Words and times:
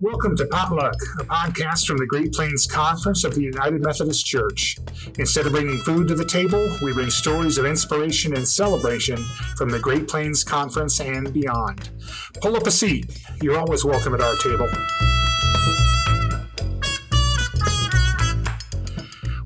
Welcome 0.00 0.36
to 0.36 0.46
Potluck, 0.46 0.94
a 1.18 1.24
podcast 1.24 1.84
from 1.84 1.96
the 1.96 2.06
Great 2.06 2.32
Plains 2.32 2.68
Conference 2.68 3.24
of 3.24 3.34
the 3.34 3.42
United 3.42 3.82
Methodist 3.82 4.24
Church. 4.24 4.78
Instead 5.18 5.46
of 5.46 5.52
bringing 5.52 5.78
food 5.78 6.06
to 6.06 6.14
the 6.14 6.24
table, 6.24 6.76
we 6.80 6.92
bring 6.92 7.10
stories 7.10 7.58
of 7.58 7.66
inspiration 7.66 8.36
and 8.36 8.46
celebration 8.46 9.16
from 9.56 9.70
the 9.70 9.78
Great 9.80 10.06
Plains 10.06 10.44
Conference 10.44 11.00
and 11.00 11.32
beyond. 11.32 11.90
Pull 12.40 12.54
up 12.54 12.68
a 12.68 12.70
seat. 12.70 13.20
You're 13.42 13.58
always 13.58 13.84
welcome 13.84 14.14
at 14.14 14.20
our 14.20 14.36
table. 14.36 14.68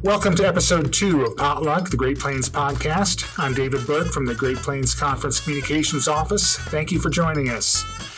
Welcome 0.02 0.34
to 0.34 0.46
episode 0.46 0.92
two 0.92 1.22
of 1.22 1.34
Potluck, 1.38 1.88
the 1.88 1.96
Great 1.96 2.18
Plains 2.18 2.50
podcast. 2.50 3.38
I'm 3.38 3.54
David 3.54 3.86
Burke 3.86 4.08
from 4.08 4.26
the 4.26 4.34
Great 4.34 4.58
Plains 4.58 4.94
Conference 4.94 5.40
Communications 5.40 6.08
Office. 6.08 6.58
Thank 6.58 6.92
you 6.92 7.00
for 7.00 7.08
joining 7.08 7.48
us. 7.48 8.11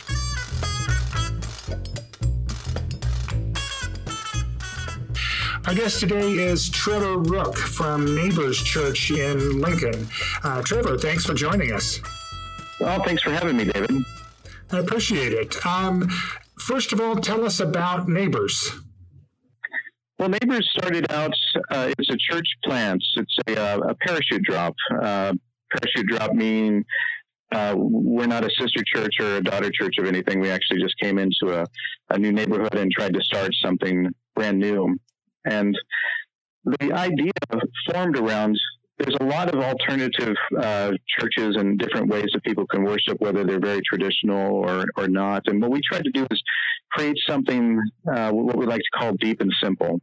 Our 5.74 5.80
guest 5.80 5.98
today 5.98 6.34
is 6.34 6.70
Trevor 6.70 7.18
Rook 7.18 7.56
from 7.56 8.14
Neighbors 8.14 8.62
Church 8.62 9.10
in 9.10 9.60
Lincoln. 9.60 10.06
Uh, 10.44 10.62
Trevor, 10.62 10.96
thanks 10.96 11.26
for 11.26 11.34
joining 11.34 11.72
us. 11.72 11.98
Well, 12.78 13.02
thanks 13.02 13.24
for 13.24 13.30
having 13.30 13.56
me, 13.56 13.64
David. 13.64 14.04
I 14.70 14.78
appreciate 14.78 15.32
it. 15.32 15.66
Um, 15.66 16.08
first 16.60 16.92
of 16.92 17.00
all, 17.00 17.16
tell 17.16 17.44
us 17.44 17.58
about 17.58 18.06
Neighbors. 18.06 18.70
Well, 20.16 20.28
Neighbors 20.28 20.70
started 20.78 21.10
out, 21.10 21.34
uh, 21.72 21.92
it's 21.98 22.08
a 22.08 22.18
church 22.18 22.46
plant. 22.62 23.02
It's 23.16 23.36
a, 23.48 23.60
uh, 23.60 23.78
a 23.88 23.94
parachute 23.96 24.44
drop. 24.44 24.76
Uh, 25.02 25.32
parachute 25.72 26.06
drop 26.06 26.34
meaning 26.34 26.84
uh, 27.50 27.74
we're 27.76 28.28
not 28.28 28.44
a 28.44 28.50
sister 28.60 28.84
church 28.94 29.14
or 29.18 29.38
a 29.38 29.42
daughter 29.42 29.72
church 29.74 29.94
of 29.98 30.06
anything. 30.06 30.38
We 30.38 30.50
actually 30.50 30.80
just 30.80 30.94
came 31.02 31.18
into 31.18 31.52
a, 31.52 31.66
a 32.10 32.18
new 32.18 32.30
neighborhood 32.30 32.76
and 32.76 32.92
tried 32.92 33.14
to 33.14 33.22
start 33.22 33.50
something 33.60 34.08
brand 34.36 34.60
new. 34.60 34.96
And 35.44 35.76
the 36.64 36.92
idea 36.92 37.32
formed 37.90 38.18
around 38.18 38.58
there's 38.98 39.16
a 39.20 39.24
lot 39.24 39.52
of 39.52 39.60
alternative 39.60 40.36
uh, 40.60 40.92
churches 41.18 41.56
and 41.56 41.78
different 41.78 42.08
ways 42.08 42.26
that 42.32 42.44
people 42.44 42.66
can 42.66 42.84
worship, 42.84 43.20
whether 43.20 43.44
they're 43.44 43.60
very 43.60 43.80
traditional 43.88 44.54
or, 44.54 44.84
or 44.96 45.08
not. 45.08 45.42
And 45.46 45.60
what 45.60 45.72
we 45.72 45.80
tried 45.90 46.04
to 46.04 46.10
do 46.10 46.26
is 46.30 46.42
create 46.92 47.16
something, 47.28 47.80
uh, 48.12 48.30
what 48.30 48.56
we 48.56 48.66
like 48.66 48.80
to 48.80 48.98
call 48.98 49.12
deep 49.14 49.40
and 49.40 49.52
simple. 49.62 50.00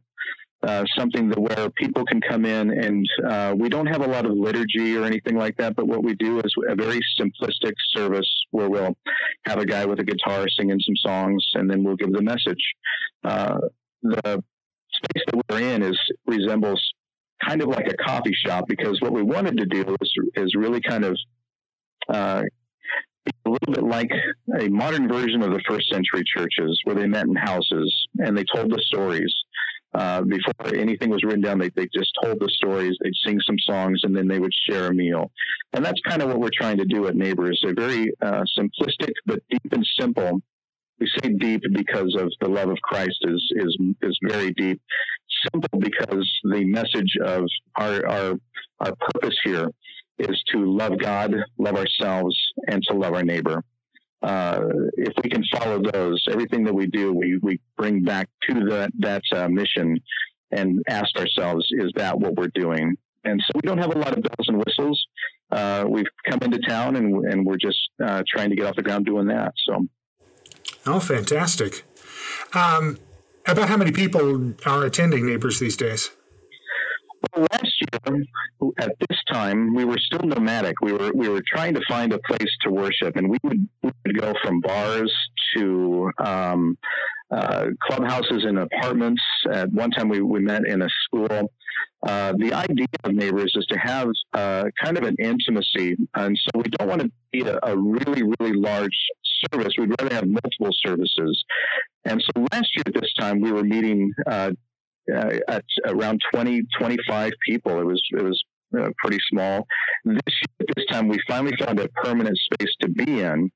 Uh, 0.62 0.84
something 0.96 1.28
that 1.28 1.40
where 1.40 1.68
people 1.70 2.04
can 2.04 2.20
come 2.20 2.44
in 2.44 2.70
and 2.70 3.04
uh, 3.26 3.52
we 3.58 3.68
don't 3.68 3.86
have 3.86 4.00
a 4.00 4.06
lot 4.06 4.24
of 4.24 4.30
liturgy 4.30 4.96
or 4.96 5.02
anything 5.02 5.36
like 5.36 5.56
that, 5.56 5.74
but 5.74 5.88
what 5.88 6.04
we 6.04 6.14
do 6.14 6.38
is 6.38 6.54
a 6.68 6.76
very 6.76 7.00
simplistic 7.20 7.72
service 7.92 8.30
where 8.52 8.70
we'll 8.70 8.96
have 9.44 9.58
a 9.58 9.66
guy 9.66 9.84
with 9.84 9.98
a 9.98 10.04
guitar 10.04 10.46
singing 10.56 10.78
some 10.78 10.94
songs 10.98 11.44
and 11.54 11.68
then 11.68 11.82
we'll 11.82 11.96
give 11.96 12.12
the 12.12 12.22
message. 12.22 12.62
Uh, 13.24 13.58
the 14.02 14.44
space 15.04 15.24
that 15.26 15.42
we're 15.48 15.60
in 15.60 15.82
is 15.82 15.98
resembles 16.26 16.80
kind 17.44 17.62
of 17.62 17.68
like 17.68 17.88
a 17.88 17.96
coffee 18.04 18.34
shop 18.46 18.66
because 18.68 19.00
what 19.00 19.12
we 19.12 19.22
wanted 19.22 19.56
to 19.58 19.66
do 19.66 19.96
is, 20.00 20.12
is 20.36 20.54
really 20.54 20.80
kind 20.80 21.04
of 21.04 21.16
uh, 22.08 22.42
a 23.46 23.50
little 23.50 23.72
bit 23.72 23.84
like 23.84 24.10
a 24.60 24.68
modern 24.68 25.08
version 25.08 25.42
of 25.42 25.50
the 25.50 25.62
first 25.68 25.90
century 25.90 26.22
churches 26.24 26.78
where 26.84 26.96
they 26.96 27.06
met 27.06 27.26
in 27.26 27.34
houses 27.34 27.92
and 28.18 28.36
they 28.36 28.44
told 28.54 28.70
the 28.70 28.82
stories. 28.86 29.32
Uh, 29.94 30.22
before 30.22 30.74
anything 30.74 31.10
was 31.10 31.22
written 31.22 31.42
down, 31.42 31.58
they, 31.58 31.68
they 31.76 31.86
just 31.94 32.10
told 32.22 32.40
the 32.40 32.48
stories, 32.48 32.96
they'd 33.02 33.12
sing 33.26 33.38
some 33.46 33.58
songs, 33.58 34.00
and 34.04 34.16
then 34.16 34.26
they 34.26 34.38
would 34.38 34.52
share 34.66 34.86
a 34.86 34.94
meal. 34.94 35.30
And 35.74 35.84
that's 35.84 36.00
kind 36.08 36.22
of 36.22 36.28
what 36.28 36.40
we're 36.40 36.48
trying 36.50 36.78
to 36.78 36.86
do 36.86 37.06
at 37.08 37.14
Neighbors. 37.14 37.60
They're 37.62 37.74
very 37.74 38.10
uh, 38.22 38.42
simplistic, 38.58 39.12
but 39.26 39.42
deep 39.50 39.70
and 39.70 39.86
simple. 40.00 40.40
We 41.00 41.10
say 41.20 41.30
deep 41.30 41.62
because 41.72 42.14
of 42.18 42.30
the 42.40 42.48
love 42.48 42.68
of 42.68 42.78
Christ 42.82 43.18
is, 43.22 43.42
is, 43.56 43.76
is 44.02 44.18
very 44.22 44.52
deep. 44.52 44.80
Simple 45.52 45.80
because 45.80 46.30
the 46.44 46.64
message 46.64 47.16
of 47.24 47.44
our, 47.76 48.06
our, 48.06 48.34
our 48.80 48.94
purpose 49.12 49.36
here 49.44 49.68
is 50.18 50.42
to 50.52 50.64
love 50.64 50.98
God, 50.98 51.34
love 51.58 51.76
ourselves, 51.76 52.36
and 52.68 52.82
to 52.88 52.96
love 52.96 53.14
our 53.14 53.24
neighbor. 53.24 53.62
Uh, 54.22 54.60
if 54.96 55.12
we 55.24 55.28
can 55.28 55.42
follow 55.52 55.82
those, 55.92 56.24
everything 56.30 56.62
that 56.64 56.74
we 56.74 56.86
do, 56.86 57.12
we, 57.12 57.38
we 57.42 57.58
bring 57.76 58.04
back 58.04 58.28
to 58.48 58.54
that, 58.68 58.90
that 59.00 59.22
uh, 59.34 59.48
mission 59.48 59.96
and 60.52 60.80
ask 60.88 61.18
ourselves, 61.18 61.66
is 61.72 61.90
that 61.96 62.18
what 62.18 62.36
we're 62.36 62.52
doing? 62.54 62.94
And 63.24 63.40
so 63.46 63.52
we 63.54 63.66
don't 63.66 63.78
have 63.78 63.94
a 63.94 63.98
lot 63.98 64.16
of 64.16 64.22
bells 64.22 64.48
and 64.48 64.62
whistles. 64.64 65.04
Uh, 65.50 65.84
we've 65.88 66.06
come 66.28 66.40
into 66.42 66.58
town 66.58 66.96
and, 66.96 67.24
and 67.26 67.44
we're 67.44 67.56
just 67.56 67.78
uh, 68.04 68.22
trying 68.28 68.50
to 68.50 68.56
get 68.56 68.66
off 68.66 68.76
the 68.76 68.82
ground 68.82 69.06
doing 69.06 69.26
that. 69.28 69.52
So, 69.68 69.86
oh, 70.86 71.00
fantastic! 71.00 71.84
Um, 72.54 72.98
about 73.46 73.68
how 73.68 73.76
many 73.76 73.92
people 73.92 74.54
are 74.66 74.84
attending 74.84 75.26
Neighbors 75.26 75.58
these 75.58 75.76
days? 75.76 76.10
Well, 77.34 77.46
last 77.52 77.72
year 77.80 78.24
at 78.78 78.92
this 79.08 79.18
time 79.30 79.74
we 79.74 79.84
were 79.84 79.98
still 79.98 80.26
nomadic. 80.26 80.80
We 80.82 80.92
were 80.92 81.12
we 81.14 81.28
were 81.28 81.42
trying 81.46 81.74
to 81.74 81.80
find 81.88 82.12
a 82.12 82.18
place 82.18 82.50
to 82.62 82.70
worship, 82.70 83.16
and 83.16 83.28
we 83.28 83.38
would, 83.42 83.68
we 83.82 83.90
would 84.04 84.20
go 84.20 84.34
from 84.42 84.60
bars 84.60 85.12
to 85.56 86.10
um, 86.18 86.76
uh, 87.30 87.66
clubhouses 87.80 88.44
and 88.44 88.58
apartments. 88.58 89.22
At 89.50 89.72
one 89.72 89.90
time, 89.90 90.08
we, 90.08 90.20
we 90.20 90.40
met 90.40 90.66
in 90.66 90.82
a 90.82 90.88
school. 91.04 91.50
Uh, 92.06 92.32
the 92.38 92.52
idea 92.52 92.86
of 93.04 93.14
neighbors 93.14 93.52
is 93.56 93.64
to 93.66 93.78
have 93.78 94.08
uh, 94.34 94.64
kind 94.82 94.98
of 94.98 95.04
an 95.04 95.16
intimacy, 95.20 95.96
and 96.14 96.36
so 96.36 96.60
we 96.60 96.64
don't 96.78 96.88
want 96.88 97.02
to 97.02 97.10
be 97.30 97.42
a, 97.42 97.58
a 97.62 97.76
really 97.76 98.22
really 98.40 98.52
large 98.52 98.96
service. 99.52 99.72
We'd 99.78 99.94
rather 100.00 100.14
have 100.14 100.26
multiple 100.26 100.70
services. 100.84 101.44
And 102.04 102.22
so 102.22 102.46
last 102.52 102.68
year 102.76 102.84
at 102.86 102.94
this 102.94 103.12
time, 103.18 103.40
we 103.40 103.52
were 103.52 103.64
meeting 103.64 104.12
uh, 104.30 104.50
uh, 105.14 105.38
at 105.48 105.64
around 105.86 106.20
20, 106.32 106.62
25 106.78 107.32
people. 107.46 107.80
It 107.80 107.86
was 107.86 108.00
it 108.12 108.22
was 108.22 108.42
uh, 108.78 108.88
pretty 108.98 109.18
small. 109.30 109.66
This 110.04 110.20
this 110.76 110.86
time 110.90 111.08
we 111.08 111.18
finally 111.28 111.54
found 111.60 111.80
a 111.80 111.88
permanent 111.88 112.38
space 112.52 112.72
to 112.80 112.88
be 112.88 113.20
in, 113.20 113.50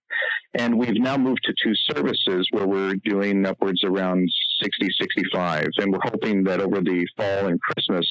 and 0.59 0.77
we've 0.77 1.01
now 1.01 1.17
moved 1.17 1.41
to 1.45 1.55
two 1.63 1.75
services 1.91 2.47
where 2.51 2.67
we're 2.67 2.95
doing 3.05 3.47
upwards 3.47 3.83
around 3.85 4.29
60, 4.63 4.89
65, 5.01 5.69
and 5.79 5.93
we're 5.93 6.01
hoping 6.03 6.45
that 6.45 6.61
over 6.61 6.81
the 6.81 7.07
fall 7.17 7.47
and 7.47 7.61
Christmas 7.61 8.07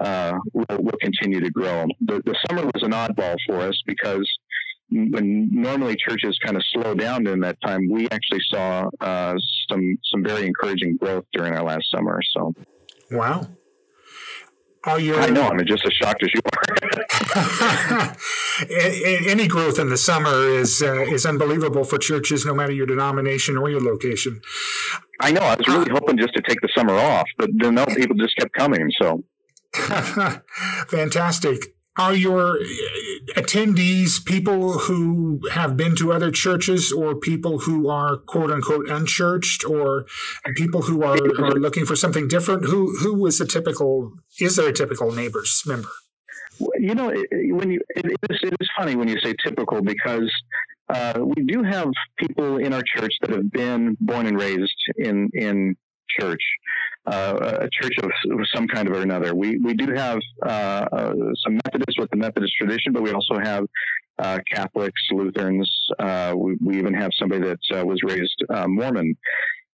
uh, 0.00 0.32
we'll, 0.52 0.66
we'll 0.70 0.98
continue 1.00 1.40
to 1.40 1.50
grow. 1.50 1.86
The, 2.06 2.22
the 2.24 2.36
summer 2.48 2.64
was 2.64 2.82
an 2.82 2.92
oddball 2.92 3.36
for 3.46 3.60
us 3.60 3.80
because 3.86 4.28
when 5.10 5.48
normally 5.50 5.96
churches 5.96 6.38
kind 6.44 6.56
of 6.56 6.62
slow 6.72 6.94
down 6.94 7.24
during 7.24 7.40
that 7.40 7.58
time, 7.64 7.88
we 7.90 8.08
actually 8.10 8.40
saw 8.50 8.88
uh, 9.00 9.34
some 9.70 9.98
some 10.12 10.22
very 10.22 10.46
encouraging 10.46 10.96
growth 10.96 11.24
during 11.32 11.54
our 11.54 11.64
last 11.64 11.84
summer. 11.92 12.20
So 12.36 12.54
Wow. 13.10 13.48
Are 14.84 15.00
you? 15.00 15.16
I 15.16 15.30
know. 15.30 15.48
I'm 15.48 15.64
just 15.66 15.84
as 15.86 15.92
shocked 15.94 16.22
as 16.22 16.30
you 16.34 16.40
are. 16.52 18.16
Any 19.30 19.48
growth 19.48 19.78
in 19.78 19.88
the 19.88 19.96
summer 19.96 20.46
is 20.46 20.82
uh, 20.82 21.00
is 21.02 21.24
unbelievable 21.24 21.84
for 21.84 21.96
churches, 21.96 22.44
no 22.44 22.52
matter 22.52 22.72
your 22.72 22.86
denomination 22.86 23.56
or 23.56 23.70
your 23.70 23.80
location. 23.80 24.42
I 25.20 25.32
know. 25.32 25.40
I 25.40 25.56
was 25.56 25.66
really 25.68 25.90
hoping 25.90 26.18
just 26.18 26.34
to 26.34 26.42
take 26.42 26.60
the 26.60 26.68
summer 26.76 26.94
off, 26.94 27.26
but 27.38 27.48
then 27.54 27.76
no, 27.76 27.86
people 27.86 28.14
just 28.16 28.36
kept 28.36 28.52
coming. 28.52 28.90
So 29.00 29.24
fantastic 30.88 31.74
are 31.96 32.14
your 32.14 32.58
attendees 33.36 34.24
people 34.24 34.78
who 34.78 35.40
have 35.52 35.76
been 35.76 35.94
to 35.96 36.12
other 36.12 36.30
churches 36.30 36.92
or 36.92 37.14
people 37.14 37.60
who 37.60 37.88
are 37.88 38.16
quote 38.16 38.50
unquote 38.50 38.88
unchurched? 38.88 39.64
Or 39.64 40.06
people 40.56 40.82
who 40.82 41.02
are, 41.02 41.16
are 41.16 41.52
looking 41.52 41.86
for 41.86 41.96
something 41.96 42.28
different? 42.28 42.64
Who 42.64 42.96
who 42.98 43.24
is 43.26 43.40
a 43.40 43.46
typical 43.46 44.12
is 44.40 44.56
there 44.56 44.68
a 44.68 44.72
typical 44.72 45.12
neighbors 45.12 45.62
member? 45.66 45.90
You 46.78 46.94
know 46.94 47.14
when 47.30 47.70
you 47.70 47.80
it 47.96 48.06
is, 48.06 48.38
it 48.42 48.54
is 48.60 48.68
funny 48.76 48.96
when 48.96 49.08
you 49.08 49.18
say 49.20 49.34
typical 49.44 49.82
because 49.82 50.32
uh, 50.88 51.18
we 51.20 51.44
do 51.44 51.62
have 51.62 51.90
people 52.18 52.58
in 52.58 52.72
our 52.72 52.82
church 52.82 53.12
that 53.20 53.30
have 53.30 53.50
been 53.50 53.96
born 54.00 54.26
and 54.26 54.38
raised 54.38 54.76
in 54.96 55.30
in 55.32 55.76
church 56.18 56.42
uh, 57.06 57.58
a 57.60 57.68
church 57.70 57.94
of 58.02 58.10
some 58.54 58.66
kind 58.68 58.88
of 58.88 58.94
or 58.94 59.02
another. 59.02 59.34
We 59.34 59.58
we 59.58 59.74
do 59.74 59.92
have 59.94 60.18
uh, 60.44 60.86
uh, 60.92 61.14
some 61.44 61.58
Methodists 61.64 61.98
with 61.98 62.10
the 62.10 62.16
Methodist 62.16 62.52
tradition, 62.58 62.92
but 62.92 63.02
we 63.02 63.12
also 63.12 63.38
have 63.42 63.64
uh, 64.18 64.38
Catholics, 64.50 65.00
Lutherans. 65.10 65.70
Uh, 65.98 66.34
we, 66.36 66.56
we 66.64 66.78
even 66.78 66.94
have 66.94 67.10
somebody 67.18 67.42
that 67.48 67.78
uh, 67.78 67.84
was 67.84 68.00
raised 68.04 68.42
Mormon. 68.68 69.16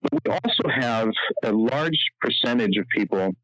But 0.02 0.12
we 0.24 0.32
also 0.32 0.80
have 0.80 1.10
a 1.44 1.52
large 1.52 1.98
percentage 2.22 2.76
of 2.78 2.86
people 2.96 3.34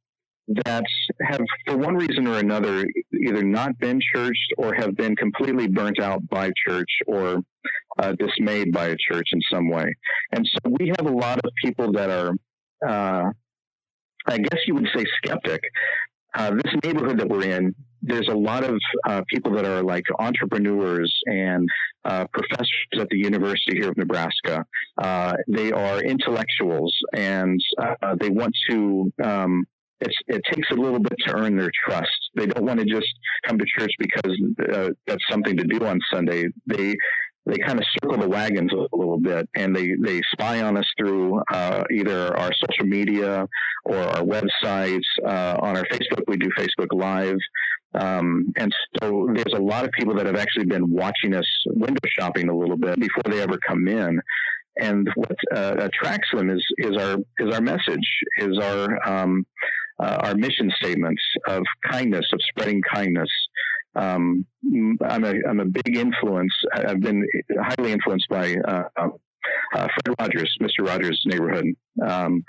that 0.49 0.85
have, 1.21 1.41
for 1.67 1.77
one 1.77 1.97
reason 1.97 2.27
or 2.27 2.38
another, 2.38 2.87
either 3.12 3.43
not 3.43 3.77
been 3.79 4.00
churched 4.15 4.55
or 4.56 4.75
have 4.75 4.97
been 4.97 5.17
completely 5.17 5.67
burnt 5.67 6.00
out 6.00 6.27
by 6.29 6.50
church 6.67 6.91
or 7.06 7.43
uh, 7.99 8.12
dismayed 8.12 8.73
by 8.73 8.87
a 8.87 8.97
church 8.97 9.29
in 9.33 9.41
some 9.53 9.69
way. 9.69 9.93
And 10.33 10.49
so 10.53 10.71
we 10.79 10.93
have 10.97 11.06
a 11.06 11.12
lot 11.12 11.38
of 11.44 11.50
people 11.62 11.93
that 11.93 12.11
are 12.11 12.33
uh, 12.87 13.31
I 14.26 14.38
guess 14.38 14.61
you 14.67 14.75
would 14.75 14.88
say 14.94 15.05
skeptic. 15.23 15.61
Uh, 16.34 16.50
this 16.50 16.75
neighborhood 16.84 17.19
that 17.19 17.28
we're 17.28 17.44
in 17.44 17.75
there's 18.06 18.28
a 18.28 18.34
lot 18.34 18.64
of 18.64 18.78
uh, 19.08 19.23
people 19.28 19.52
that 19.52 19.64
are 19.64 19.82
like 19.82 20.05
entrepreneurs 20.19 21.12
and 21.26 21.69
uh, 22.05 22.25
professors 22.32 22.87
at 22.99 23.08
the 23.11 23.19
University 23.19 23.78
here 23.78 23.90
of 23.90 23.96
Nebraska. 23.96 24.64
Uh, 24.96 25.34
they 25.49 25.73
are 25.73 26.00
intellectuals 26.00 26.96
and 27.14 27.61
uh, 27.78 28.14
they 28.20 28.31
want 28.31 28.55
to. 28.70 29.12
Um, 29.23 29.64
it 29.99 30.43
takes 30.52 30.70
a 30.73 30.75
little 30.75 30.99
bit 30.99 31.14
to 31.26 31.34
earn 31.34 31.56
their 31.56 31.70
trust. 31.88 32.11
They 32.34 32.44
don't 32.44 32.67
want 32.67 32.81
to 32.81 32.84
just 32.84 33.08
come 33.46 33.58
to 33.58 33.64
church 33.78 33.90
because 33.99 34.38
uh, 34.70 34.90
that's 35.06 35.25
something 35.31 35.56
to 35.56 35.64
do 35.64 35.87
on 35.87 35.99
Sunday. 36.12 36.49
They 36.67 36.94
they 37.47 37.59
kind 37.59 37.79
of 37.79 37.85
circle 38.03 38.19
the 38.19 38.29
wagons 38.29 38.73
a 38.73 38.97
little 38.97 39.19
bit 39.19 39.49
and 39.55 39.75
they, 39.75 39.95
they 40.03 40.21
spy 40.33 40.63
on 40.63 40.77
us 40.77 40.87
through 40.99 41.41
uh, 41.53 41.85
either 41.93 42.37
our 42.37 42.51
social 42.53 42.87
media 42.87 43.47
or 43.85 43.97
our 43.97 44.23
websites. 44.23 45.05
Uh, 45.25 45.57
on 45.61 45.77
our 45.77 45.85
Facebook, 45.85 46.23
we 46.27 46.37
do 46.37 46.49
Facebook 46.59 46.89
Live. 46.93 47.39
Um, 47.95 48.53
and 48.57 48.75
so 49.01 49.29
there's 49.33 49.55
a 49.55 49.63
lot 49.63 49.85
of 49.85 49.91
people 49.93 50.15
that 50.17 50.27
have 50.27 50.37
actually 50.37 50.67
been 50.67 50.91
watching 50.91 51.35
us 51.35 51.47
window 51.67 52.01
shopping 52.19 52.49
a 52.49 52.57
little 52.57 52.77
bit 52.77 52.99
before 52.99 53.23
they 53.27 53.41
ever 53.41 53.59
come 53.67 53.87
in. 53.89 54.21
And 54.79 55.09
what 55.15 55.37
uh, 55.55 55.77
attracts 55.79 56.29
them 56.35 56.51
is 56.51 56.63
is 56.77 56.99
our 56.99 57.17
is 57.39 57.55
our 57.55 57.63
message, 57.63 58.07
is 58.39 58.59
our 58.59 59.09
um, 59.09 59.47
uh, 59.99 60.19
our 60.25 60.35
mission 60.35 60.71
statements 60.77 61.23
of 61.49 61.63
kindness, 61.91 62.27
of 62.33 62.41
spreading 62.51 62.83
kindness, 62.93 63.31
um, 63.97 64.47
I'm 65.03 65.25
a 65.25 65.35
I'm 65.49 65.61
a 65.61 65.65
big 65.65 65.97
influence. 65.97 66.53
I've 66.73 67.01
been 67.01 67.27
highly 67.59 67.93
influenced 67.93 68.29
by 68.29 68.55
uh, 68.67 68.85
uh, 68.99 69.09
Fred 69.73 70.15
Rogers, 70.21 70.55
Mr. 70.61 70.87
Rogers' 70.87 71.21
neighborhood, 71.25 71.67
um, 72.07 72.45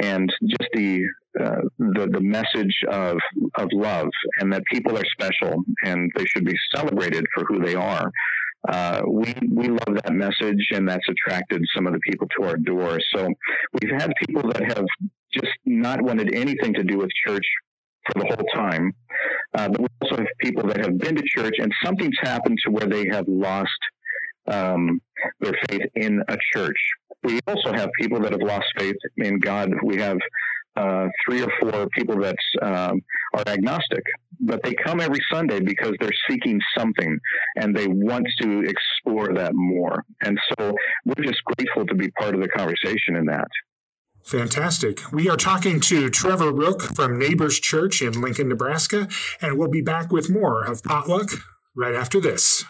and 0.00 0.32
just 0.46 0.70
the, 0.74 1.04
uh, 1.40 1.62
the 1.78 2.08
the 2.12 2.20
message 2.20 2.74
of 2.90 3.18
of 3.56 3.68
love 3.72 4.08
and 4.40 4.52
that 4.52 4.64
people 4.72 4.96
are 4.96 5.04
special 5.12 5.62
and 5.84 6.10
they 6.16 6.24
should 6.24 6.44
be 6.44 6.54
celebrated 6.74 7.24
for 7.34 7.44
who 7.44 7.60
they 7.60 7.74
are. 7.74 8.10
Uh, 8.68 9.02
we 9.06 9.34
we 9.52 9.68
love 9.68 9.94
that 10.02 10.12
message, 10.12 10.68
and 10.72 10.88
that's 10.88 11.06
attracted 11.08 11.62
some 11.74 11.86
of 11.86 11.92
the 11.92 12.00
people 12.00 12.26
to 12.36 12.46
our 12.46 12.56
door. 12.56 12.98
So 13.14 13.28
we've 13.80 13.92
had 13.92 14.12
people 14.26 14.50
that 14.50 14.62
have 14.76 14.86
just 15.32 15.52
not 15.64 16.02
wanted 16.02 16.34
anything 16.34 16.74
to 16.74 16.82
do 16.82 16.98
with 16.98 17.10
church 17.26 17.44
for 18.06 18.20
the 18.20 18.26
whole 18.26 18.46
time. 18.54 18.92
Uh, 19.54 19.68
but 19.68 19.80
we 19.80 19.86
also 20.02 20.16
have 20.16 20.26
people 20.38 20.66
that 20.68 20.78
have 20.78 20.98
been 20.98 21.16
to 21.16 21.22
church 21.26 21.54
and 21.58 21.72
something's 21.84 22.16
happened 22.22 22.58
to 22.64 22.70
where 22.70 22.86
they 22.86 23.06
have 23.10 23.26
lost 23.28 23.70
um, 24.48 25.00
their 25.40 25.54
faith 25.68 25.82
in 25.94 26.22
a 26.28 26.36
church. 26.54 26.78
We 27.24 27.40
also 27.46 27.72
have 27.72 27.90
people 27.98 28.20
that 28.20 28.32
have 28.32 28.42
lost 28.42 28.66
faith 28.78 28.96
in 29.16 29.38
God. 29.38 29.70
We 29.82 29.96
have 29.96 30.18
uh, 30.76 31.08
three 31.24 31.42
or 31.42 31.50
four 31.60 31.88
people 31.96 32.20
that 32.20 32.36
um, 32.62 33.00
are 33.34 33.42
agnostic, 33.46 34.02
but 34.40 34.62
they 34.62 34.74
come 34.74 35.00
every 35.00 35.20
Sunday 35.32 35.60
because 35.60 35.94
they're 36.00 36.10
seeking 36.28 36.60
something 36.76 37.18
and 37.56 37.74
they 37.74 37.86
want 37.86 38.26
to 38.42 38.60
explore 38.60 39.32
that 39.34 39.54
more. 39.54 40.04
And 40.22 40.38
so 40.50 40.76
we're 41.06 41.24
just 41.24 41.42
grateful 41.44 41.86
to 41.86 41.94
be 41.94 42.10
part 42.10 42.34
of 42.34 42.42
the 42.42 42.48
conversation 42.48 43.16
in 43.16 43.24
that. 43.26 43.48
Fantastic. 44.26 45.00
We 45.12 45.28
are 45.28 45.36
talking 45.36 45.78
to 45.82 46.10
Trevor 46.10 46.50
Rook 46.50 46.82
from 46.82 47.16
Neighbors 47.16 47.60
Church 47.60 48.02
in 48.02 48.20
Lincoln, 48.20 48.48
Nebraska, 48.48 49.06
and 49.40 49.56
we'll 49.56 49.68
be 49.68 49.82
back 49.82 50.10
with 50.10 50.28
more 50.28 50.64
of 50.64 50.82
Potluck 50.82 51.30
right 51.76 51.94
after 51.94 52.20
this. 52.20 52.64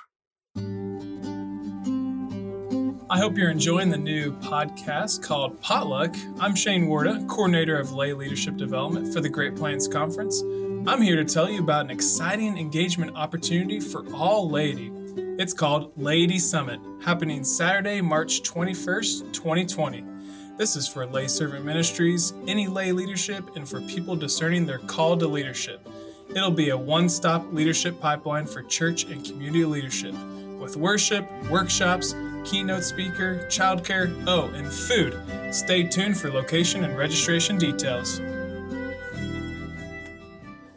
I 3.09 3.19
hope 3.19 3.39
you're 3.39 3.49
enjoying 3.49 3.89
the 3.89 3.97
new 3.97 4.33
podcast 4.33 5.23
called 5.23 5.59
Potluck. 5.63 6.15
I'm 6.41 6.55
Shane 6.55 6.89
Warda, 6.89 7.27
coordinator 7.27 7.79
of 7.79 7.95
lay 7.95 8.13
leadership 8.13 8.59
development 8.59 9.15
for 9.15 9.23
the 9.23 9.31
Great 9.31 9.57
Plains 9.57 9.89
Conference. 9.89 10.43
I'm 10.87 11.01
here 11.01 11.17
to 11.17 11.25
tell 11.25 11.49
you 11.49 11.61
about 11.61 11.87
an 11.87 11.91
exciting 11.91 12.59
engagement 12.59 13.17
opportunity 13.17 13.81
for 13.81 14.05
all 14.13 14.51
laity. 14.51 14.93
It's 15.39 15.55
called 15.55 15.93
Laity 15.97 16.39
Summit, 16.39 16.81
happening 17.03 17.45
Saturday, 17.45 18.03
March 18.03 18.43
21st, 18.43 19.33
2020. 19.33 20.16
This 20.57 20.75
is 20.75 20.89
for 20.89 21.05
lay 21.05 21.29
servant 21.29 21.67
ministries, 21.67 22.33
any 22.49 22.67
lay 22.67 22.91
leadership, 22.91 23.57
and 23.57 23.69
for 23.69 23.83
people 23.83 24.17
discerning 24.17 24.65
their 24.65 24.79
call 24.79 25.15
to 25.19 25.29
leadership. 25.29 25.87
It'll 26.31 26.51
be 26.51 26.71
a 26.71 26.77
one 26.77 27.11
stop 27.11 27.45
leadership 27.53 28.01
pipeline 28.01 28.47
for 28.47 28.63
church 28.63 29.05
and 29.05 29.23
community 29.23 29.67
leadership 29.67 30.15
with 30.59 30.79
worship, 30.79 31.31
workshops, 31.51 32.15
keynote 32.45 32.85
speaker, 32.85 33.47
childcare, 33.51 34.25
oh, 34.27 34.47
and 34.55 34.67
food. 34.73 35.21
Stay 35.55 35.83
tuned 35.83 36.17
for 36.17 36.31
location 36.31 36.85
and 36.85 36.97
registration 36.97 37.59
details. 37.59 38.19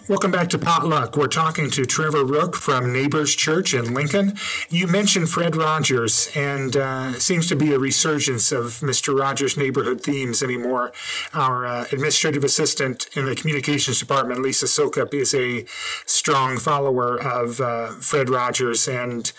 Welcome 0.10 0.32
back 0.32 0.50
to 0.50 0.58
Potluck. 0.58 1.16
We're 1.16 1.28
talking 1.28 1.70
to 1.70 1.86
Trevor 1.86 2.26
Rook 2.26 2.56
from 2.56 2.92
Neighbors 2.92 3.36
Church 3.36 3.76
in 3.76 3.94
Lincoln. 3.94 4.34
You 4.68 4.88
mentioned 4.88 5.30
Fred 5.30 5.56
Rogers, 5.56 6.32
and 6.36 6.76
uh, 6.76 7.14
seems 7.14 7.46
to 7.50 7.56
be 7.56 7.76
a 7.76 7.78
resurgence 7.78 8.52
of 8.52 8.80
Mr. 8.80 9.16
Rogers' 9.16 9.56
neighborhood 9.56 10.02
themes 10.02 10.42
anymore. 10.42 10.94
Our 11.36 11.68
uh, 11.68 11.86
administrative 11.92 12.44
assistant 12.44 13.08
in 13.16 13.26
the 13.28 13.36
communications 13.36 14.00
department, 14.00 14.42
Lisa 14.42 14.66
Sokup, 14.66 15.14
is 15.14 15.36
a 15.36 15.66
strong 16.08 16.58
follower 16.58 17.22
of 17.22 17.62
uh, 17.62 17.90
Fred 17.90 18.30
Rogers 18.30 18.88
and 18.88 19.32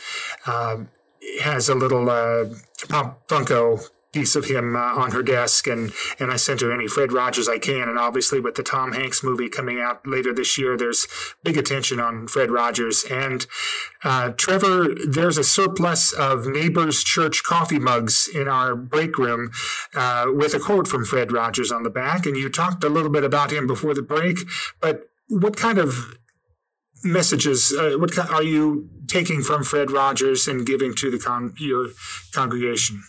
um, 0.46 0.88
has 1.42 1.68
a 1.68 1.74
little 1.74 2.08
uh, 2.08 2.44
Pop 2.88 3.26
Funko 3.26 3.90
piece 4.12 4.34
of 4.34 4.46
him 4.46 4.74
uh, 4.74 4.78
on 4.78 5.12
her 5.12 5.22
desk, 5.22 5.66
and 5.66 5.92
and 6.18 6.30
I 6.30 6.36
sent 6.36 6.60
her 6.60 6.72
any 6.72 6.88
Fred 6.88 7.12
Rogers 7.12 7.48
I 7.48 7.58
can. 7.58 7.88
And 7.88 7.98
obviously, 7.98 8.40
with 8.40 8.54
the 8.54 8.62
Tom 8.62 8.92
Hanks 8.92 9.22
movie 9.22 9.48
coming 9.48 9.80
out 9.80 10.06
later 10.06 10.32
this 10.32 10.58
year, 10.58 10.76
there's 10.76 11.06
big 11.42 11.56
attention 11.56 12.00
on 12.00 12.26
Fred 12.28 12.50
Rogers. 12.50 13.04
And 13.10 13.46
uh, 14.04 14.30
Trevor, 14.30 14.94
there's 15.06 15.38
a 15.38 15.44
surplus 15.44 16.12
of 16.12 16.46
Neighbors 16.46 17.02
Church 17.04 17.42
coffee 17.42 17.78
mugs 17.78 18.28
in 18.32 18.48
our 18.48 18.74
break 18.74 19.18
room 19.18 19.50
uh, 19.94 20.26
with 20.28 20.54
a 20.54 20.58
quote 20.58 20.88
from 20.88 21.04
Fred 21.04 21.32
Rogers 21.32 21.70
on 21.72 21.82
the 21.82 21.90
back. 21.90 22.26
And 22.26 22.36
you 22.36 22.48
talked 22.48 22.84
a 22.84 22.88
little 22.88 23.10
bit 23.10 23.24
about 23.24 23.52
him 23.52 23.66
before 23.66 23.94
the 23.94 24.02
break, 24.02 24.38
but 24.80 25.08
what 25.28 25.56
kind 25.56 25.78
of 25.78 26.18
messages 27.02 27.72
uh, 27.72 27.96
what 27.96 28.16
are 28.18 28.42
you 28.42 28.88
taking 29.06 29.42
from 29.42 29.64
Fred 29.64 29.90
Rogers 29.90 30.46
and 30.46 30.66
giving 30.66 30.94
to 30.96 31.10
the 31.10 31.18
con- 31.18 31.54
your 31.58 31.88
congregation? 32.32 33.02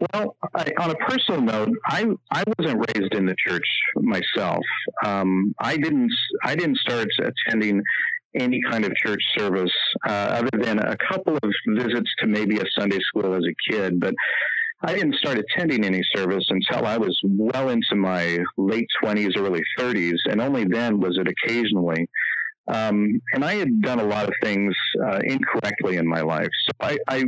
Well, 0.00 0.34
I, 0.54 0.72
on 0.78 0.90
a 0.90 0.94
personal 0.94 1.42
note, 1.42 1.70
I 1.86 2.06
I 2.30 2.42
wasn't 2.58 2.86
raised 2.94 3.14
in 3.14 3.26
the 3.26 3.36
church 3.46 3.66
myself. 3.96 4.64
Um, 5.04 5.54
I 5.58 5.76
didn't 5.76 6.10
I 6.42 6.54
didn't 6.54 6.78
start 6.78 7.08
attending 7.22 7.82
any 8.34 8.60
kind 8.70 8.84
of 8.84 8.92
church 8.94 9.22
service 9.36 9.72
uh, 10.06 10.40
other 10.40 10.58
than 10.58 10.78
a 10.78 10.96
couple 10.96 11.36
of 11.42 11.50
visits 11.68 12.10
to 12.20 12.26
maybe 12.26 12.58
a 12.58 12.64
Sunday 12.78 13.00
school 13.00 13.34
as 13.34 13.44
a 13.44 13.72
kid, 13.72 14.00
but. 14.00 14.14
I 14.82 14.94
didn't 14.94 15.16
start 15.16 15.36
attending 15.36 15.84
any 15.84 16.00
service 16.16 16.46
until 16.48 16.86
I 16.86 16.96
was 16.96 17.14
well 17.22 17.68
into 17.68 17.96
my 17.96 18.38
late 18.56 18.86
20s, 19.04 19.36
early 19.36 19.60
30s, 19.78 20.16
and 20.30 20.40
only 20.40 20.64
then 20.64 20.98
was 20.98 21.18
it 21.20 21.28
occasionally. 21.28 22.08
Um, 22.66 23.20
and 23.34 23.44
I 23.44 23.56
had 23.56 23.82
done 23.82 24.00
a 24.00 24.04
lot 24.04 24.24
of 24.24 24.32
things 24.42 24.74
uh, 25.04 25.18
incorrectly 25.22 25.98
in 25.98 26.06
my 26.06 26.22
life. 26.22 26.48
So 26.64 26.70
I, 26.80 26.96
I, 27.08 27.24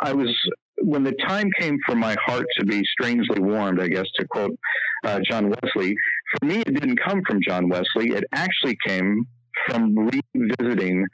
I 0.00 0.12
was 0.14 0.34
when 0.82 1.04
the 1.04 1.14
time 1.26 1.50
came 1.58 1.78
for 1.86 1.94
my 1.94 2.16
heart 2.24 2.46
to 2.58 2.64
be 2.64 2.82
strangely 2.92 3.40
warmed, 3.40 3.80
I 3.80 3.88
guess 3.88 4.06
to 4.18 4.26
quote 4.26 4.58
uh, 5.04 5.20
John 5.28 5.50
Wesley, 5.50 5.94
for 6.30 6.46
me 6.46 6.60
it 6.60 6.74
didn't 6.74 7.00
come 7.06 7.22
from 7.26 7.40
John 7.46 7.68
Wesley. 7.68 8.10
It 8.10 8.24
actually 8.32 8.76
came 8.86 9.26
from 9.66 9.94
revisiting 10.34 11.04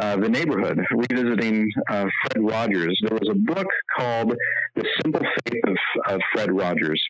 uh, 0.00 0.16
the 0.16 0.28
neighborhood, 0.28 0.80
revisiting 0.90 1.70
uh, 1.90 2.06
Fred 2.22 2.44
Rogers. 2.44 2.98
There 3.02 3.18
was 3.18 3.28
a 3.30 3.34
book 3.34 3.66
called 3.96 4.34
The 4.74 4.86
Simple 5.02 5.20
Faith 5.20 5.62
of, 5.66 5.76
of 6.08 6.20
Fred 6.32 6.50
Rogers. 6.50 7.02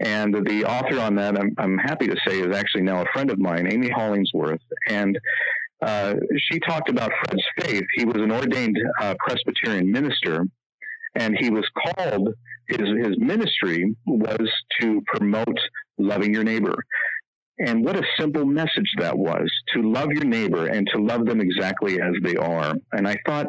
And 0.00 0.34
the 0.46 0.64
author 0.64 0.98
on 0.98 1.14
that, 1.16 1.38
I'm, 1.38 1.54
I'm, 1.58 1.78
happy 1.78 2.06
to 2.06 2.16
say, 2.26 2.40
is 2.40 2.56
actually 2.56 2.82
now 2.82 3.02
a 3.02 3.06
friend 3.12 3.30
of 3.30 3.38
mine, 3.38 3.70
Amy 3.70 3.90
Hollingsworth. 3.90 4.60
And 4.88 5.18
uh, 5.82 6.14
she 6.38 6.58
talked 6.60 6.88
about 6.88 7.12
Fred's 7.24 7.44
faith. 7.60 7.84
He 7.96 8.06
was 8.06 8.16
an 8.16 8.32
ordained 8.32 8.78
uh, 9.00 9.14
Presbyterian 9.26 9.90
minister 9.92 10.46
and 11.14 11.36
he 11.38 11.50
was 11.50 11.64
called 11.84 12.28
his 12.68 12.88
his 13.02 13.18
ministry 13.18 13.94
was 14.06 14.48
to 14.80 15.02
promote 15.06 15.58
loving 15.98 16.32
your 16.32 16.44
neighbor. 16.44 16.76
And 17.66 17.84
what 17.84 17.96
a 17.96 18.02
simple 18.18 18.46
message 18.46 18.90
that 18.98 19.16
was 19.16 19.50
to 19.74 19.82
love 19.82 20.08
your 20.12 20.24
neighbor 20.24 20.66
and 20.66 20.88
to 20.94 21.02
love 21.02 21.26
them 21.26 21.40
exactly 21.40 22.00
as 22.00 22.14
they 22.22 22.36
are. 22.36 22.74
And 22.92 23.06
I 23.06 23.16
thought 23.26 23.46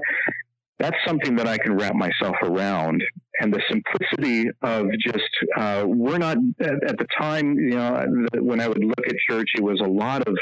that's 0.80 0.98
something 1.08 1.36
that 1.36 1.48
I 1.48 1.58
can 1.58 1.78
wrap 1.78 1.96
myself 1.96 2.36
around. 2.44 3.02
And 3.40 3.54
the 3.54 3.62
simplicity 3.70 4.50
of 4.64 4.88
just, 5.00 5.30
uh, 5.58 5.86
we're 5.88 6.18
not, 6.18 6.38
at, 6.60 6.84
at, 6.90 6.98
the 6.98 7.08
time, 7.18 7.56
you 7.56 7.76
know, 7.76 8.06
when 8.40 8.60
I 8.60 8.68
would 8.68 8.84
look 8.84 9.08
at 9.08 9.16
church, 9.30 9.48
it 9.56 9.64
was 9.64 9.80
a 9.80 9.88
lot 9.88 10.28
of, 10.28 10.36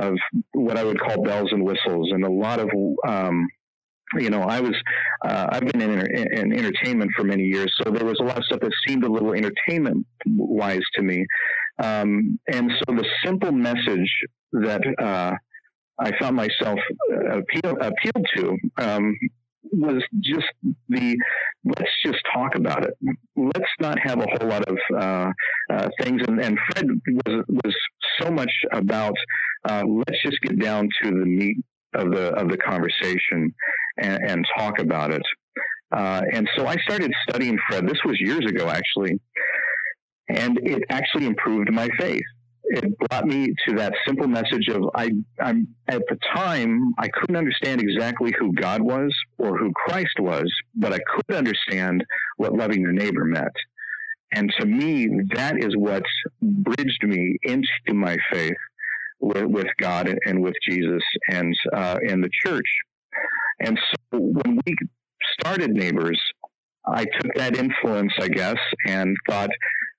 of 0.00 0.14
what 0.52 0.76
I 0.76 0.84
would 0.84 0.98
call 0.98 1.22
bells 1.22 1.50
and 1.52 1.62
whistles 1.62 2.10
and 2.12 2.24
a 2.24 2.30
lot 2.30 2.58
of, 2.58 2.68
um, 3.06 3.46
you 4.18 4.30
know, 4.30 4.42
I 4.42 4.60
was, 4.60 4.74
uh, 5.24 5.46
I've 5.50 5.66
been 5.66 5.80
in, 5.80 5.90
in, 5.90 6.52
entertainment 6.52 7.10
for 7.16 7.24
many 7.24 7.44
years, 7.44 7.72
so 7.82 7.90
there 7.90 8.04
was 8.04 8.18
a 8.20 8.24
lot 8.24 8.38
of 8.38 8.44
stuff 8.44 8.60
that 8.60 8.72
seemed 8.86 9.04
a 9.04 9.10
little 9.10 9.32
entertainment 9.32 10.06
wise 10.26 10.82
to 10.94 11.02
me. 11.02 11.26
Um, 11.82 12.38
and 12.52 12.70
so 12.78 12.94
the 12.94 13.06
simple 13.24 13.52
message 13.52 14.10
that, 14.52 14.82
uh, 15.00 15.34
I 15.98 16.10
found 16.18 16.36
myself 16.36 16.78
uh, 17.12 17.38
appeal, 17.38 17.76
appealed 17.80 18.26
to 18.36 18.56
um, 18.78 19.16
was 19.72 20.02
just 20.20 20.46
the 20.88 21.16
let's 21.64 21.90
just 22.04 22.18
talk 22.32 22.54
about 22.54 22.84
it. 22.84 22.94
Let's 23.36 23.70
not 23.80 23.98
have 24.00 24.18
a 24.18 24.26
whole 24.26 24.48
lot 24.48 24.64
of 24.68 24.78
uh, 24.94 25.32
uh, 25.72 25.88
things. 26.00 26.22
And, 26.26 26.40
and, 26.40 26.58
Fred 26.70 26.86
was 27.26 27.44
was 27.48 27.74
so 28.20 28.30
much 28.30 28.50
about 28.72 29.14
uh, 29.68 29.82
let's 29.86 30.22
just 30.22 30.40
get 30.42 30.58
down 30.58 30.88
to 31.02 31.10
the 31.10 31.26
meat 31.26 31.56
of 31.94 32.10
the 32.10 32.34
of 32.34 32.48
the 32.48 32.56
conversation 32.56 33.54
and, 34.04 34.30
and 34.30 34.46
talk 34.56 34.78
about 34.78 35.10
it. 35.10 35.22
Uh, 35.92 36.22
and 36.32 36.48
so 36.56 36.66
I 36.66 36.76
started 36.86 37.12
studying 37.28 37.58
Fred. 37.68 37.86
This 37.86 37.98
was 38.04 38.20
years 38.20 38.44
ago, 38.46 38.68
actually, 38.68 39.20
and 40.28 40.58
it 40.62 40.82
actually 40.90 41.26
improved 41.26 41.72
my 41.72 41.88
faith 41.98 42.24
it 42.64 42.98
brought 42.98 43.26
me 43.26 43.54
to 43.66 43.74
that 43.76 43.92
simple 44.06 44.26
message 44.26 44.68
of 44.68 44.88
I, 44.94 45.10
I'm 45.40 45.68
at 45.88 46.02
the 46.08 46.18
time 46.34 46.94
I 46.98 47.08
couldn't 47.08 47.36
understand 47.36 47.80
exactly 47.80 48.32
who 48.38 48.52
God 48.54 48.80
was 48.80 49.14
or 49.38 49.58
who 49.58 49.72
Christ 49.72 50.18
was, 50.18 50.50
but 50.74 50.92
I 50.92 50.98
could 50.98 51.36
understand 51.36 52.04
what 52.36 52.54
loving 52.54 52.80
your 52.80 52.92
neighbor 52.92 53.24
meant. 53.24 53.52
And 54.32 54.52
to 54.58 54.66
me, 54.66 55.08
that 55.34 55.62
is 55.62 55.76
what 55.76 56.02
bridged 56.42 57.04
me 57.04 57.36
into 57.42 57.68
my 57.92 58.16
faith 58.32 58.56
with, 59.20 59.44
with 59.44 59.68
God 59.78 60.12
and 60.26 60.42
with 60.42 60.54
Jesus 60.68 61.02
and 61.28 61.54
uh, 61.72 61.98
and 62.08 62.24
the 62.24 62.30
church. 62.44 62.66
And 63.60 63.78
so 63.90 64.18
when 64.18 64.60
we 64.66 64.74
started 65.40 65.70
Neighbors, 65.70 66.20
I 66.86 67.04
took 67.04 67.34
that 67.36 67.56
influence, 67.56 68.12
I 68.20 68.28
guess, 68.28 68.58
and 68.86 69.16
thought 69.28 69.50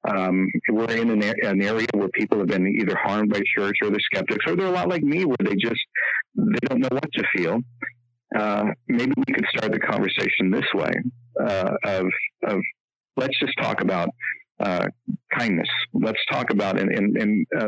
um, 0.07 0.47
we're 0.69 0.91
in 0.91 1.09
an, 1.09 1.23
an, 1.23 1.61
area 1.63 1.87
where 1.93 2.09
people 2.09 2.37
have 2.37 2.47
been 2.47 2.67
either 2.67 2.95
harmed 2.95 3.31
by 3.31 3.41
church 3.57 3.75
or 3.81 3.89
they're 3.89 3.99
skeptics, 3.99 4.45
or 4.47 4.55
they're 4.55 4.67
a 4.67 4.71
lot 4.71 4.87
like 4.87 5.01
me, 5.01 5.25
where 5.25 5.37
they 5.43 5.55
just 5.55 5.81
they 6.35 6.59
don't 6.67 6.79
know 6.79 6.89
what 6.91 7.11
to 7.13 7.23
feel. 7.35 7.59
Uh, 8.37 8.65
maybe 8.87 9.13
we 9.17 9.33
could 9.33 9.45
start 9.55 9.71
the 9.71 9.79
conversation 9.79 10.51
this 10.51 10.65
way 10.73 10.91
uh, 11.43 11.71
of 11.83 12.05
of 12.47 12.59
let's 13.17 13.37
just 13.39 13.53
talk 13.59 13.81
about 13.81 14.09
uh, 14.59 14.85
kindness. 15.35 15.69
Let's 15.93 16.19
talk 16.31 16.51
about 16.51 16.77
in 16.77 16.91
in, 16.93 17.19
in 17.19 17.45
uh, 17.59 17.67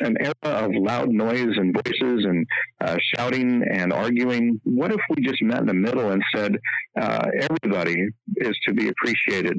an 0.00 0.16
era 0.20 0.34
of 0.42 0.70
loud 0.74 1.08
noise 1.08 1.56
and 1.56 1.74
voices 1.74 2.24
and 2.24 2.46
uh, 2.80 2.96
shouting 3.14 3.62
and 3.70 3.92
arguing. 3.92 4.60
What 4.64 4.92
if 4.92 5.00
we 5.10 5.24
just 5.24 5.42
met 5.42 5.60
in 5.60 5.66
the 5.66 5.74
middle 5.74 6.10
and 6.10 6.22
said 6.34 6.56
uh, 7.00 7.26
everybody 7.40 8.08
is 8.36 8.56
to 8.66 8.74
be 8.74 8.88
appreciated 8.88 9.56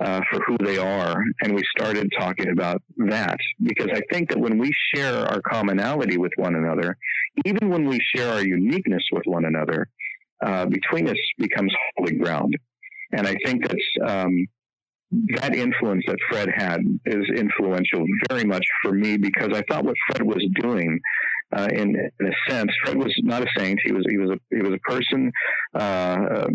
uh, 0.00 0.20
for 0.30 0.40
who 0.46 0.56
they 0.58 0.78
are? 0.78 1.16
And 1.42 1.54
we 1.54 1.62
started 1.76 2.12
talking 2.18 2.50
about 2.50 2.82
that 3.08 3.38
because 3.62 3.88
I 3.92 4.02
think 4.12 4.30
that 4.30 4.38
when 4.38 4.58
we 4.58 4.72
share 4.94 5.26
our 5.26 5.40
commonality 5.40 6.18
with 6.18 6.32
one 6.36 6.54
another, 6.54 6.96
even 7.44 7.70
when 7.70 7.86
we 7.86 8.00
share 8.14 8.32
our 8.32 8.42
uniqueness 8.42 9.04
with 9.12 9.24
one 9.26 9.44
another, 9.44 9.88
uh, 10.44 10.66
between 10.66 11.08
us 11.08 11.16
becomes 11.38 11.72
holy 11.96 12.16
ground. 12.16 12.56
And 13.12 13.26
I 13.26 13.36
think 13.44 13.66
that's 13.66 14.12
um, 14.12 14.46
that 15.10 15.54
influence 15.54 16.02
that 16.06 16.16
Fred 16.30 16.48
had 16.54 16.80
is 17.04 17.24
influential 17.36 18.04
very 18.28 18.44
much 18.44 18.64
for 18.82 18.92
me 18.92 19.16
because 19.16 19.50
I 19.54 19.62
thought 19.68 19.84
what 19.84 19.94
Fred 20.08 20.22
was 20.26 20.44
doing, 20.60 20.98
uh, 21.56 21.68
in, 21.72 21.94
in, 22.20 22.26
a 22.26 22.50
sense, 22.50 22.70
Fred 22.84 22.96
was 22.96 23.14
not 23.22 23.42
a 23.42 23.46
saint. 23.56 23.78
He 23.84 23.92
was 23.92 24.04
he 24.08 24.18
was 24.18 24.30
a 24.30 24.38
he 24.50 24.62
was 24.62 24.72
a 24.72 24.90
person, 24.90 25.30
uh, 25.74 26.46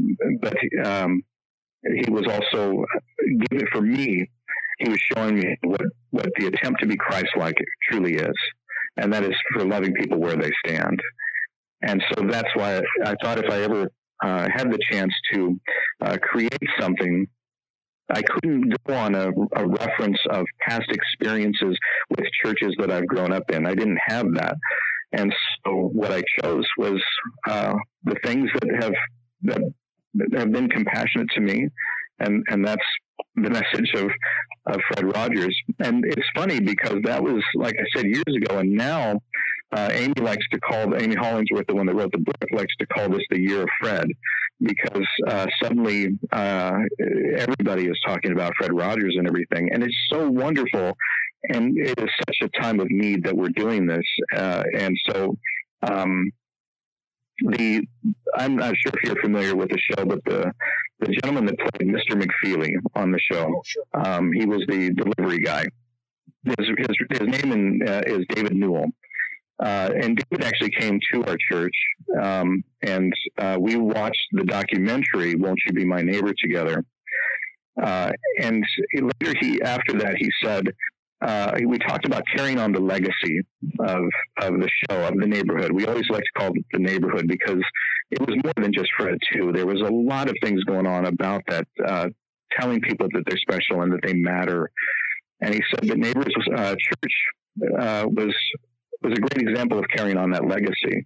but 0.41 0.55
um, 0.85 1.21
he 1.83 2.11
was 2.11 2.25
also 2.27 2.83
given 3.49 3.67
for 3.71 3.81
me. 3.81 4.29
He 4.79 4.89
was 4.89 4.99
showing 5.15 5.35
me 5.35 5.55
what 5.63 5.81
what 6.09 6.27
the 6.37 6.47
attempt 6.47 6.81
to 6.81 6.87
be 6.87 6.97
Christ-like 6.97 7.55
truly 7.89 8.15
is, 8.15 8.35
and 8.97 9.13
that 9.13 9.23
is 9.23 9.35
for 9.53 9.63
loving 9.63 9.93
people 9.93 10.19
where 10.19 10.35
they 10.35 10.51
stand. 10.65 10.99
And 11.83 12.03
so 12.11 12.27
that's 12.27 12.49
why 12.55 12.81
I 13.05 13.15
thought 13.23 13.39
if 13.39 13.49
I 13.49 13.61
ever 13.61 13.89
uh, 14.23 14.47
had 14.53 14.71
the 14.71 14.79
chance 14.91 15.13
to 15.33 15.59
uh, 16.01 16.17
create 16.21 16.59
something 16.79 17.27
I 18.13 18.21
couldn't 18.21 18.73
go 18.87 18.93
on 18.93 19.15
a, 19.15 19.29
a, 19.55 19.67
reference 19.67 20.17
of 20.29 20.45
past 20.67 20.89
experiences 20.89 21.77
with 22.09 22.25
churches 22.43 22.75
that 22.79 22.91
I've 22.91 23.07
grown 23.07 23.31
up 23.31 23.49
in. 23.51 23.65
I 23.65 23.75
didn't 23.75 23.99
have 24.05 24.33
that. 24.35 24.55
And 25.13 25.33
so 25.65 25.89
what 25.93 26.11
I 26.11 26.21
chose 26.41 26.65
was 26.77 27.01
uh, 27.49 27.73
the 28.03 28.15
things 28.23 28.49
that 28.53 28.83
have 28.83 28.93
that, 29.43 29.61
that, 30.15 30.39
have 30.39 30.51
been 30.51 30.69
compassionate 30.69 31.27
to 31.35 31.41
me, 31.41 31.67
and 32.19 32.43
and 32.49 32.65
that's 32.65 32.85
the 33.35 33.49
message 33.49 33.91
of, 33.95 34.09
of 34.67 34.81
Fred 34.87 35.15
Rogers. 35.15 35.55
And 35.79 36.05
it's 36.05 36.27
funny 36.35 36.59
because 36.59 36.97
that 37.03 37.21
was 37.21 37.43
like 37.55 37.75
I 37.77 37.85
said 37.95 38.05
years 38.05 38.35
ago, 38.35 38.59
and 38.59 38.71
now 38.71 39.19
uh, 39.71 39.89
Amy 39.91 40.13
likes 40.21 40.45
to 40.51 40.59
call 40.59 40.95
Amy 40.95 41.15
Hollingsworth, 41.15 41.67
the 41.67 41.75
one 41.75 41.85
that 41.85 41.95
wrote 41.95 42.11
the 42.11 42.19
book, 42.19 42.35
likes 42.51 42.75
to 42.79 42.85
call 42.87 43.09
this 43.09 43.23
the 43.29 43.39
year 43.39 43.63
of 43.63 43.69
Fred 43.79 44.07
because 44.61 45.07
uh, 45.27 45.47
suddenly 45.61 46.19
uh, 46.31 46.77
everybody 47.37 47.85
is 47.87 47.99
talking 48.05 48.31
about 48.31 48.53
Fred 48.57 48.73
Rogers 48.73 49.15
and 49.17 49.27
everything, 49.27 49.69
and 49.73 49.83
it's 49.83 49.95
so 50.11 50.29
wonderful. 50.29 50.95
And 51.49 51.75
it 51.75 51.99
is 51.99 52.09
such 52.27 52.37
a 52.43 52.61
time 52.61 52.79
of 52.79 52.87
need 52.91 53.23
that 53.23 53.35
we're 53.35 53.49
doing 53.49 53.87
this, 53.87 54.05
uh, 54.35 54.63
and 54.77 54.95
so 55.09 55.35
um, 55.81 56.31
the 57.39 57.81
I'm 58.37 58.55
not 58.55 58.75
sure 58.77 58.91
if 58.93 59.03
you're 59.03 59.21
familiar 59.23 59.55
with 59.55 59.69
the 59.69 59.79
show, 59.79 60.05
but 60.05 60.23
the 60.25 60.53
the 60.99 61.07
gentleman 61.23 61.47
that 61.47 61.57
played 61.57 61.91
Mr. 61.91 62.21
McFeely 62.21 62.73
on 62.93 63.11
the 63.11 63.19
show, 63.19 63.51
oh, 63.57 63.61
sure. 63.65 63.83
um, 63.95 64.31
he 64.31 64.45
was 64.45 64.63
the 64.67 64.91
delivery 64.91 65.39
guy. 65.39 65.65
His 66.43 66.67
his, 66.77 66.97
his 67.09 67.27
name 67.27 67.51
in, 67.51 67.87
uh, 67.87 68.03
is 68.05 68.23
David 68.29 68.55
Newell 68.55 68.91
uh, 69.61 69.89
and 70.01 70.17
David 70.17 70.45
actually 70.45 70.71
came 70.71 70.99
to 71.13 71.23
our 71.25 71.37
church, 71.49 71.75
um, 72.21 72.63
and 72.81 73.13
uh, 73.37 73.57
we 73.59 73.75
watched 73.75 74.27
the 74.31 74.43
documentary 74.43 75.35
"Won't 75.35 75.59
You 75.67 75.73
Be 75.73 75.85
My 75.85 76.01
Neighbor" 76.01 76.33
together. 76.37 76.83
Uh, 77.81 78.11
and 78.39 78.65
later, 78.93 79.33
he 79.39 79.61
after 79.61 79.93
that, 79.93 80.15
he 80.17 80.29
said, 80.43 80.67
uh, 81.21 81.57
we 81.67 81.77
talked 81.77 82.05
about 82.05 82.23
carrying 82.35 82.59
on 82.59 82.71
the 82.71 82.79
legacy 82.79 83.41
of 83.79 84.03
of 84.41 84.59
the 84.59 84.69
show 84.89 85.07
of 85.07 85.15
the 85.17 85.27
neighborhood. 85.27 85.71
We 85.71 85.85
always 85.85 86.09
like 86.09 86.23
to 86.23 86.39
call 86.39 86.49
it 86.49 86.65
the 86.71 86.79
neighborhood 86.79 87.27
because 87.27 87.61
it 88.09 88.19
was 88.21 88.35
more 88.43 88.53
than 88.57 88.73
just 88.73 88.89
Fred 88.97 89.17
too. 89.31 89.51
There 89.53 89.67
was 89.67 89.81
a 89.81 89.93
lot 89.93 90.27
of 90.27 90.35
things 90.41 90.63
going 90.63 90.87
on 90.87 91.05
about 91.05 91.43
that, 91.47 91.67
uh, 91.85 92.09
telling 92.59 92.81
people 92.81 93.07
that 93.13 93.23
they're 93.27 93.37
special 93.37 93.83
and 93.83 93.93
that 93.93 94.01
they 94.03 94.13
matter. 94.13 94.71
And 95.41 95.53
he 95.53 95.61
said 95.69 95.87
that 95.87 95.97
Neighbors 95.97 96.33
uh, 96.55 96.75
Church 96.75 97.13
uh, 97.79 98.05
was 98.07 98.35
was 99.01 99.13
a 99.13 99.21
great 99.21 99.47
example 99.47 99.79
of 99.79 99.85
carrying 99.95 100.17
on 100.17 100.31
that 100.31 100.47
legacy. 100.47 101.05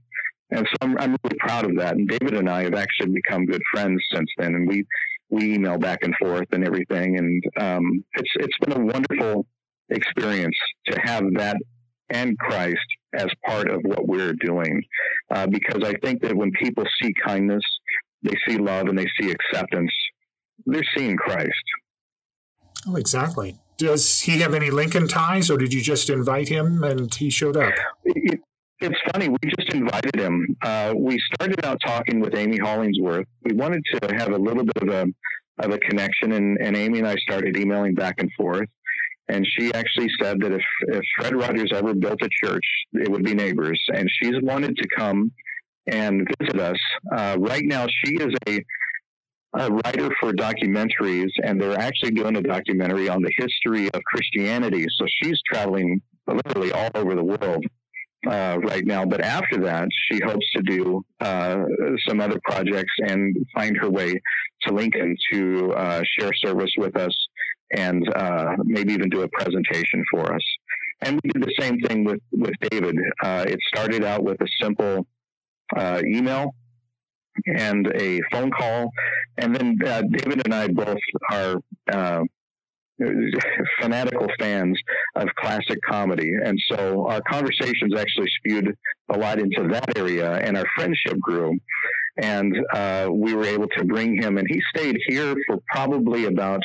And 0.52 0.68
so 0.68 0.76
I'm, 0.82 0.98
I'm 1.00 1.16
really 1.24 1.38
proud 1.40 1.66
of 1.66 1.78
that. 1.78 1.96
And 1.96 2.08
David 2.08 2.36
and 2.36 2.50
I 2.50 2.64
have 2.64 2.76
actually 2.76 3.12
become 3.12 3.46
good 3.46 3.62
friends 3.74 4.02
since 4.14 4.30
then. 4.38 4.56
And 4.56 4.68
we, 4.68 4.86
we 5.30 5.56
email 5.56 5.78
back 5.78 6.00
and 6.04 6.16
forth 6.18 6.48
and 6.52 6.66
everything. 6.66 7.18
And 7.18 7.44
um, 7.60 8.04
it's, 8.14 8.30
it's 8.36 8.58
been 8.62 8.80
a 8.80 8.86
wonderful 8.86 9.48
experience 9.90 10.56
to 10.88 11.00
have 11.04 11.24
that 11.36 11.58
and 12.10 12.38
Christ 12.38 12.86
as 13.16 13.28
part 13.46 13.70
of 13.70 13.82
what 13.84 14.08
we're 14.08 14.34
doing. 14.34 14.84
Uh, 15.34 15.48
because 15.48 15.82
I 15.84 15.94
think 16.04 16.22
that 16.22 16.36
when 16.36 16.52
people 16.52 16.84
see 17.02 17.14
kindness, 17.26 17.64
they 18.22 18.36
see 18.48 18.58
love 18.58 18.88
and 18.88 18.98
they 18.98 19.08
see 19.20 19.32
acceptance, 19.32 19.92
they're 20.66 20.84
seeing 20.96 21.18
Christ. 21.18 21.50
Oh, 22.88 22.96
exactly 22.96 23.58
does 23.78 24.22
he 24.22 24.40
have 24.40 24.54
any 24.54 24.70
Lincoln 24.70 25.08
ties, 25.08 25.50
or 25.50 25.58
did 25.58 25.74
you 25.74 25.82
just 25.82 26.10
invite 26.10 26.50
him 26.50 26.84
and 26.84 27.14
he 27.14 27.30
showed 27.30 27.58
up? 27.58 27.74
It, 28.04 28.42
it's 28.80 29.00
funny. 29.12 29.30
We 29.30 29.38
just 29.58 29.74
invited 29.74 30.16
him. 30.16 30.56
Uh, 30.62 30.94
we 30.98 31.20
started 31.34 31.64
out 31.66 31.80
talking 31.86 32.20
with 32.20 32.36
Amy 32.36 32.58
Hollingsworth. 32.58 33.26
We 33.44 33.54
wanted 33.54 33.84
to 33.94 34.16
have 34.16 34.30
a 34.30 34.38
little 34.38 34.64
bit 34.64 34.78
of 34.82 34.90
a 34.90 35.06
of 35.60 35.72
a 35.72 35.78
connection, 35.78 36.34
and, 36.34 36.58
and 36.60 36.76
Amy 36.76 37.00
and 37.00 37.08
I 37.08 37.16
started 37.16 37.58
emailing 37.58 37.96
back 37.96 38.16
and 38.20 38.30
forth. 38.34 38.68
And 39.28 39.48
she 39.58 39.74
actually 39.74 40.10
said 40.22 40.40
that 40.42 40.52
if, 40.52 40.62
if 40.90 41.02
Fred 41.18 41.36
Rogers 41.36 41.72
ever 41.74 41.94
built 41.94 42.22
a 42.22 42.30
church, 42.44 42.66
it 42.94 43.10
would 43.10 43.24
be 43.24 43.34
neighbors. 43.34 43.82
And 43.94 44.08
she's 44.22 44.36
wanted 44.42 44.76
to 44.76 44.88
come 44.96 45.32
and 45.88 46.28
visit 46.40 46.60
us. 46.60 46.78
Uh, 47.16 47.38
right 47.40 47.64
now, 47.64 47.88
she 48.04 48.16
is 48.16 48.34
a 48.48 48.64
a 49.58 49.72
writer 49.72 50.10
for 50.20 50.34
documentaries, 50.34 51.32
and 51.44 51.60
they're 51.60 51.80
actually 51.80 52.12
doing 52.12 52.36
a 52.36 52.42
documentary 52.42 53.10
on 53.10 53.22
the 53.22 53.32
history 53.38 53.90
of 53.94 54.04
Christianity. 54.04 54.86
So 54.98 55.06
she's 55.22 55.40
traveling 55.52 56.02
literally 56.28 56.72
all 56.72 56.90
over 56.96 57.16
the 57.16 57.24
world 57.24 57.66
uh, 58.28 58.58
right 58.64 58.86
now. 58.86 59.06
But 59.06 59.22
after 59.22 59.58
that, 59.62 59.88
she 60.10 60.20
hopes 60.26 60.46
to 60.56 60.62
do 60.64 61.02
uh, 61.20 61.64
some 62.08 62.20
other 62.20 62.40
projects 62.44 62.94
and 63.08 63.36
find 63.54 63.78
her 63.78 63.90
way 63.90 64.20
to 64.64 64.74
Lincoln 64.74 65.16
to 65.32 65.74
uh, 65.74 66.02
share 66.18 66.32
service 66.44 66.72
with 66.78 66.96
us 66.98 67.16
and 67.76 68.08
uh, 68.16 68.56
maybe 68.64 68.94
even 68.94 69.10
do 69.10 69.22
a 69.22 69.30
presentation 69.30 70.04
for 70.12 70.34
us. 70.34 70.42
And 71.02 71.20
we 71.24 71.32
did 71.32 71.44
the 71.44 71.54
same 71.60 71.80
thing 71.82 72.04
with 72.04 72.22
with 72.32 72.54
David. 72.70 72.96
Uh, 73.24 73.46
it 73.48 73.60
started 73.68 74.04
out 74.04 74.24
with 74.24 74.42
a 74.42 74.48
simple 74.62 75.06
uh, 75.76 76.02
email 76.06 76.56
and 77.46 77.88
a 77.96 78.22
phone 78.32 78.52
call. 78.52 78.92
And 79.38 79.56
then 79.56 79.78
uh, 79.86 80.02
David 80.12 80.42
and 80.46 80.54
I 80.54 80.68
both 80.68 80.98
are 81.32 81.56
uh, 81.92 82.24
fanatical 83.82 84.28
fans 84.40 84.80
of 85.16 85.28
classic 85.38 85.80
comedy. 85.88 86.32
And 86.44 86.60
so 86.70 87.08
our 87.08 87.22
conversations 87.30 87.94
actually 87.98 88.28
spewed 88.40 88.76
a 89.10 89.18
lot 89.18 89.40
into 89.40 89.68
that 89.70 89.98
area, 89.98 90.34
and 90.38 90.58
our 90.58 90.66
friendship 90.76 91.20
grew. 91.20 91.58
And 92.18 92.56
uh, 92.74 93.10
we 93.12 93.34
were 93.34 93.46
able 93.46 93.68
to 93.78 93.84
bring 93.84 94.22
him, 94.22 94.38
and 94.38 94.48
he 94.50 94.62
stayed 94.76 94.98
here 95.08 95.36
for 95.48 95.60
probably 95.74 96.26
about 96.26 96.62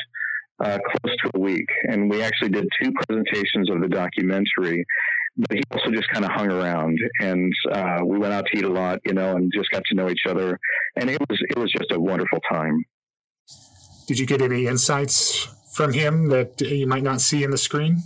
uh, 0.63 0.77
close 0.77 1.15
to 1.23 1.31
a 1.35 1.39
week. 1.39 1.67
And 1.89 2.09
we 2.09 2.21
actually 2.21 2.49
did 2.49 2.67
two 2.81 2.91
presentations 2.91 3.69
of 3.69 3.81
the 3.81 3.89
documentary. 3.89 4.85
But 5.37 5.57
he 5.57 5.63
also 5.71 5.91
just 5.91 6.09
kind 6.09 6.25
of 6.25 6.31
hung 6.31 6.51
around, 6.51 6.99
and 7.21 7.53
uh, 7.71 7.99
we 8.05 8.19
went 8.19 8.33
out 8.33 8.45
to 8.51 8.57
eat 8.57 8.65
a 8.65 8.69
lot, 8.69 8.99
you 9.05 9.13
know, 9.13 9.35
and 9.37 9.51
just 9.55 9.69
got 9.71 9.83
to 9.85 9.95
know 9.95 10.09
each 10.09 10.25
other. 10.27 10.59
And 10.97 11.09
it 11.09 11.19
was 11.29 11.39
it 11.49 11.57
was 11.57 11.71
just 11.71 11.91
a 11.91 11.99
wonderful 11.99 12.39
time. 12.51 12.83
Did 14.07 14.19
you 14.19 14.25
get 14.25 14.41
any 14.41 14.67
insights 14.67 15.47
from 15.73 15.93
him 15.93 16.27
that 16.29 16.59
you 16.59 16.85
might 16.85 17.03
not 17.03 17.21
see 17.21 17.43
in 17.43 17.51
the 17.51 17.57
screen? 17.57 18.03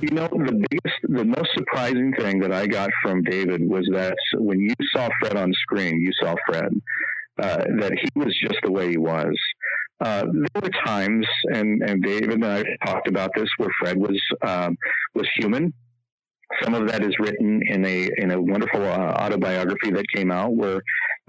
You 0.00 0.10
know, 0.10 0.28
the 0.28 0.66
biggest, 0.70 0.96
the 1.02 1.24
most 1.24 1.48
surprising 1.54 2.12
thing 2.12 2.40
that 2.40 2.52
I 2.52 2.66
got 2.66 2.90
from 3.02 3.22
David 3.22 3.66
was 3.66 3.88
that 3.92 4.16
when 4.34 4.60
you 4.60 4.74
saw 4.94 5.08
Fred 5.18 5.36
on 5.36 5.52
screen, 5.54 5.98
you 6.00 6.12
saw 6.20 6.34
Fred. 6.46 6.72
Uh, 7.42 7.64
that 7.80 7.92
he 7.98 8.08
was 8.14 8.36
just 8.42 8.58
the 8.62 8.70
way 8.70 8.90
he 8.90 8.98
was. 8.98 9.34
Uh, 10.02 10.26
there 10.30 10.62
were 10.62 10.84
times, 10.84 11.26
and, 11.44 11.82
and 11.82 12.02
David 12.02 12.32
and 12.32 12.44
I 12.44 12.62
talked 12.84 13.08
about 13.08 13.30
this, 13.34 13.48
where 13.56 13.70
Fred 13.80 13.96
was 13.96 14.20
um, 14.46 14.76
was 15.14 15.26
human. 15.36 15.72
Some 16.62 16.74
of 16.74 16.88
that 16.88 17.02
is 17.02 17.14
written 17.18 17.60
in 17.66 17.84
a 17.84 18.10
in 18.18 18.30
a 18.30 18.40
wonderful 18.40 18.82
uh, 18.82 19.14
autobiography 19.22 19.90
that 19.90 20.04
came 20.14 20.30
out, 20.30 20.54
where 20.54 20.80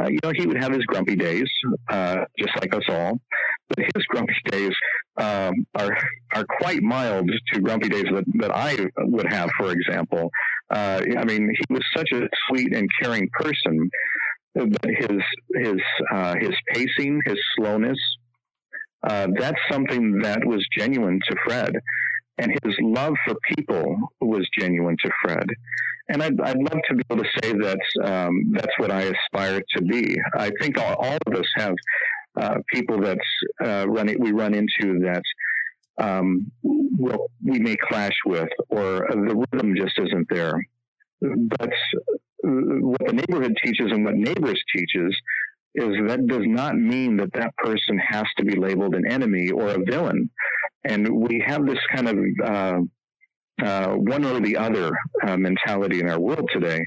uh, 0.02 0.08
you 0.10 0.20
know 0.24 0.32
he 0.36 0.46
would 0.46 0.58
have 0.58 0.74
his 0.74 0.84
grumpy 0.86 1.16
days, 1.16 1.48
uh, 1.90 2.26
just 2.38 2.52
like 2.60 2.76
us 2.76 2.84
all. 2.90 3.20
But 3.70 3.86
his 3.96 4.06
grumpy 4.10 4.34
days 4.46 4.72
um, 5.18 5.54
are 5.76 5.96
are 6.36 6.46
quite 6.60 6.82
mild 6.82 7.30
to 7.54 7.60
grumpy 7.62 7.90
days 7.90 8.06
that, 8.12 8.26
that 8.40 8.56
I 8.56 8.88
would 8.98 9.32
have, 9.32 9.50
for 9.58 9.72
example. 9.72 10.30
Uh, 10.70 11.02
I 11.18 11.24
mean, 11.24 11.50
he 11.56 11.74
was 11.74 11.84
such 11.96 12.10
a 12.14 12.28
sweet 12.48 12.76
and 12.76 12.88
caring 13.02 13.30
person, 13.40 13.90
but 14.56 14.86
his 14.86 15.22
his 15.56 15.82
uh, 16.12 16.36
his 16.40 16.52
pacing, 16.74 17.22
his 17.26 17.38
slowness, 17.56 18.00
uh, 19.04 19.28
that's 19.38 19.60
something 19.70 20.20
that 20.22 20.46
was 20.46 20.66
genuine 20.78 21.20
to 21.30 21.36
Fred, 21.46 21.76
and 22.38 22.52
his 22.64 22.76
love 22.82 23.14
for 23.26 23.36
people 23.56 23.96
was 24.22 24.48
genuine 24.58 24.98
to 25.04 25.10
Fred. 25.22 25.48
And 26.10 26.22
I'd, 26.22 26.40
I'd 26.42 26.58
love 26.58 26.82
to 26.90 26.96
be 26.96 27.04
able 27.10 27.24
to 27.24 27.30
say 27.42 27.54
that 27.54 27.80
um, 28.04 28.52
that's 28.52 28.78
what 28.78 28.92
I 28.92 29.04
aspire 29.04 29.62
to 29.76 29.82
be. 29.84 30.18
I 30.36 30.52
think 30.60 30.78
all, 30.78 30.96
all 30.96 31.18
of 31.28 31.34
us 31.34 31.48
have 31.56 31.76
uh, 32.40 32.58
people 32.74 33.00
that 33.02 33.20
uh, 33.64 33.86
run 33.88 34.14
we 34.20 34.32
run 34.32 34.54
into 34.54 35.00
that 35.00 35.24
um, 35.98 36.52
we'll, 36.64 37.28
we 37.44 37.60
may 37.60 37.76
clash 37.76 38.16
with, 38.26 38.50
or 38.70 39.08
the 39.10 39.46
rhythm 39.52 39.76
just 39.76 39.98
isn't 40.00 40.28
there. 40.30 40.66
But 41.22 41.72
what 42.44 43.08
the 43.08 43.14
neighborhood 43.14 43.56
teaches 43.64 43.92
and 43.92 44.04
what 44.04 44.16
neighbors 44.16 44.62
teaches 44.76 45.16
is 45.76 45.96
that 46.08 46.28
does 46.28 46.46
not 46.46 46.76
mean 46.76 47.18
that 47.18 47.34
that 47.34 47.56
person 47.58 47.98
has 47.98 48.26
to 48.38 48.46
be 48.46 48.56
labeled 48.56 48.96
an 48.96 49.08
enemy 49.10 49.50
or 49.50 49.70
a 49.70 49.84
villain. 49.84 50.30
And 50.84 51.08
we 51.16 51.44
have 51.46 51.66
this 51.66 51.80
kind 51.94 52.08
of 52.08 52.18
uh, 52.44 52.80
uh, 53.66 53.94
one 53.94 54.26
or 54.26 54.40
the 54.40 54.58
other 54.58 54.92
uh, 55.26 55.38
mentality 55.38 56.00
in 56.00 56.10
our 56.10 56.20
world 56.20 56.50
today. 56.54 56.86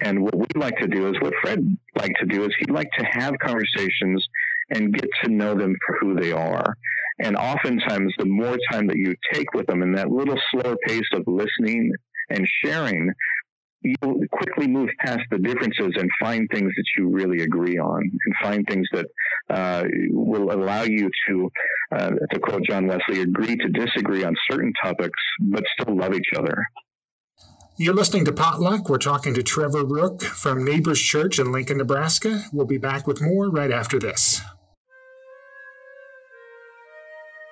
And 0.00 0.22
what 0.22 0.36
we'd 0.36 0.56
like 0.56 0.76
to 0.78 0.88
do 0.88 1.08
is 1.08 1.20
what 1.20 1.34
Fred 1.42 1.64
liked 1.96 2.18
to 2.20 2.26
do 2.26 2.44
is 2.44 2.54
he'd 2.58 2.70
like 2.70 2.90
to 2.98 3.04
have 3.10 3.34
conversations 3.42 4.26
and 4.70 4.94
get 4.94 5.08
to 5.24 5.30
know 5.30 5.54
them 5.54 5.74
for 5.86 5.96
who 6.00 6.14
they 6.14 6.32
are. 6.32 6.76
And 7.22 7.36
oftentimes, 7.36 8.14
the 8.18 8.24
more 8.24 8.56
time 8.72 8.86
that 8.86 8.96
you 8.96 9.14
take 9.32 9.52
with 9.52 9.66
them 9.66 9.82
and 9.82 9.96
that 9.96 10.10
little 10.10 10.38
slower 10.50 10.76
pace 10.86 11.08
of 11.12 11.24
listening 11.26 11.92
and 12.30 12.46
sharing, 12.64 13.10
you'll 13.82 14.20
quickly 14.32 14.66
move 14.66 14.90
past 14.98 15.22
the 15.30 15.38
differences 15.38 15.92
and 15.96 16.08
find 16.20 16.48
things 16.52 16.72
that 16.76 16.84
you 16.96 17.08
really 17.08 17.42
agree 17.42 17.78
on 17.78 18.02
and 18.02 18.34
find 18.42 18.66
things 18.66 18.86
that 18.92 19.06
uh, 19.48 19.84
will 20.10 20.52
allow 20.52 20.82
you 20.82 21.10
to, 21.28 21.50
uh, 21.92 22.10
to 22.30 22.40
quote 22.40 22.62
John 22.64 22.86
Wesley, 22.86 23.22
agree 23.22 23.56
to 23.56 23.68
disagree 23.68 24.24
on 24.24 24.34
certain 24.50 24.72
topics, 24.82 25.18
but 25.40 25.64
still 25.78 25.96
love 25.96 26.14
each 26.14 26.30
other. 26.36 26.66
You're 27.76 27.94
listening 27.94 28.26
to 28.26 28.32
Potluck. 28.32 28.90
We're 28.90 28.98
talking 28.98 29.32
to 29.34 29.42
Trevor 29.42 29.84
Rook 29.84 30.22
from 30.22 30.64
Neighbors 30.64 31.00
Church 31.00 31.38
in 31.38 31.50
Lincoln, 31.50 31.78
Nebraska. 31.78 32.42
We'll 32.52 32.66
be 32.66 32.76
back 32.76 33.06
with 33.06 33.22
more 33.22 33.48
right 33.48 33.72
after 33.72 33.98
this. 33.98 34.42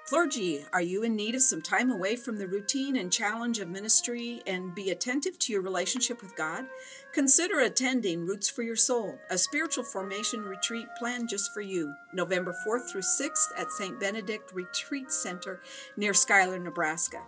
Clergy, 0.09 0.65
are 0.73 0.81
you 0.81 1.03
in 1.03 1.15
need 1.15 1.35
of 1.35 1.43
some 1.43 1.61
time 1.61 1.91
away 1.91 2.17
from 2.17 2.39
the 2.39 2.47
routine 2.47 2.97
and 2.97 3.13
challenge 3.13 3.59
of 3.59 3.69
ministry 3.69 4.41
and 4.47 4.75
be 4.75 4.89
attentive 4.89 5.39
to 5.39 5.53
your 5.53 5.61
relationship 5.61 6.23
with 6.23 6.35
God? 6.35 6.65
Consider 7.13 7.61
attending 7.61 8.25
Roots 8.25 8.49
for 8.49 8.63
Your 8.63 8.75
Soul, 8.75 9.19
a 9.29 9.37
spiritual 9.37 9.85
formation 9.85 10.41
retreat 10.41 10.87
planned 10.99 11.29
just 11.29 11.53
for 11.53 11.61
you, 11.61 11.93
November 12.15 12.57
4th 12.67 12.91
through 12.91 13.03
6th 13.03 13.49
at 13.59 13.71
St. 13.71 14.01
Benedict 14.01 14.51
Retreat 14.55 15.13
Center 15.13 15.61
near 15.99 16.15
Schuyler, 16.15 16.59
Nebraska. 16.59 17.21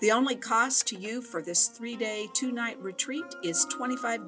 The 0.00 0.10
only 0.10 0.34
cost 0.34 0.88
to 0.88 0.96
you 0.96 1.22
for 1.22 1.40
this 1.40 1.68
three 1.68 1.94
day, 1.94 2.26
two 2.34 2.50
night 2.50 2.82
retreat 2.82 3.32
is 3.44 3.64
$25. 3.66 4.26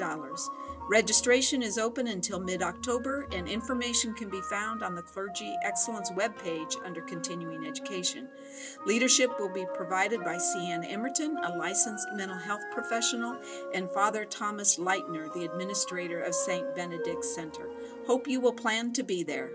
Registration 0.88 1.64
is 1.64 1.78
open 1.78 2.06
until 2.06 2.38
mid 2.38 2.62
October, 2.62 3.26
and 3.32 3.48
information 3.48 4.14
can 4.14 4.30
be 4.30 4.40
found 4.42 4.84
on 4.84 4.94
the 4.94 5.02
Clergy 5.02 5.52
Excellence 5.64 6.12
webpage 6.12 6.76
under 6.84 7.00
Continuing 7.00 7.66
Education. 7.66 8.28
Leadership 8.86 9.30
will 9.40 9.48
be 9.48 9.66
provided 9.74 10.22
by 10.22 10.38
C.N. 10.38 10.84
Emerton, 10.84 11.38
a 11.42 11.58
licensed 11.58 12.06
mental 12.14 12.38
health 12.38 12.62
professional, 12.72 13.36
and 13.74 13.90
Father 13.90 14.24
Thomas 14.24 14.78
Leitner, 14.78 15.32
the 15.34 15.44
administrator 15.44 16.20
of 16.20 16.36
St. 16.36 16.76
Benedict 16.76 17.24
Center. 17.24 17.68
Hope 18.06 18.28
you 18.28 18.40
will 18.40 18.52
plan 18.52 18.92
to 18.92 19.02
be 19.02 19.24
there. 19.24 19.50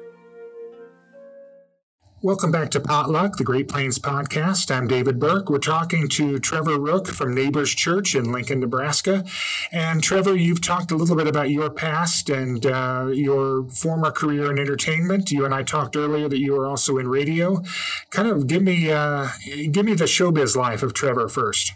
Welcome 2.24 2.52
back 2.52 2.70
to 2.72 2.80
Potluck, 2.80 3.38
the 3.38 3.44
Great 3.44 3.68
Plains 3.68 3.98
podcast. 3.98 4.70
I'm 4.70 4.88
David 4.88 5.20
Burke. 5.20 5.50
We're 5.50 5.58
talking 5.58 6.08
to 6.10 6.38
Trevor 6.38 6.80
Rook 6.80 7.08
from 7.08 7.34
Neighbors 7.34 7.74
Church 7.74 8.14
in 8.14 8.32
Lincoln, 8.32 8.60
Nebraska. 8.60 9.26
And 9.72 10.04
Trevor, 10.04 10.36
you've 10.36 10.62
talked 10.62 10.92
a 10.92 10.96
little 10.96 11.16
bit 11.16 11.26
about 11.26 11.50
your 11.50 11.72
past 11.72 12.30
and 12.30 12.64
uh, 12.64 13.08
your 13.12 13.68
former 13.70 14.12
career 14.12 14.52
in 14.52 14.60
entertainment. 14.60 15.32
You 15.32 15.46
and 15.46 15.54
I 15.54 15.64
talked 15.64 15.96
earlier 15.96 16.30
that 16.30 16.38
you 16.38 16.54
were 16.54 16.68
also 16.68 17.00
in 17.00 17.08
radio. 17.08 17.64
Kind 18.12 18.28
of 18.28 18.46
give 18.46 18.62
me 18.62 18.92
uh, 18.92 19.30
give 19.72 19.88
me 19.88 19.96
the 19.96 20.06
showbiz 20.06 20.56
life 20.56 20.84
of 20.84 20.94
Trevor 20.94 21.28
first. 21.28 21.74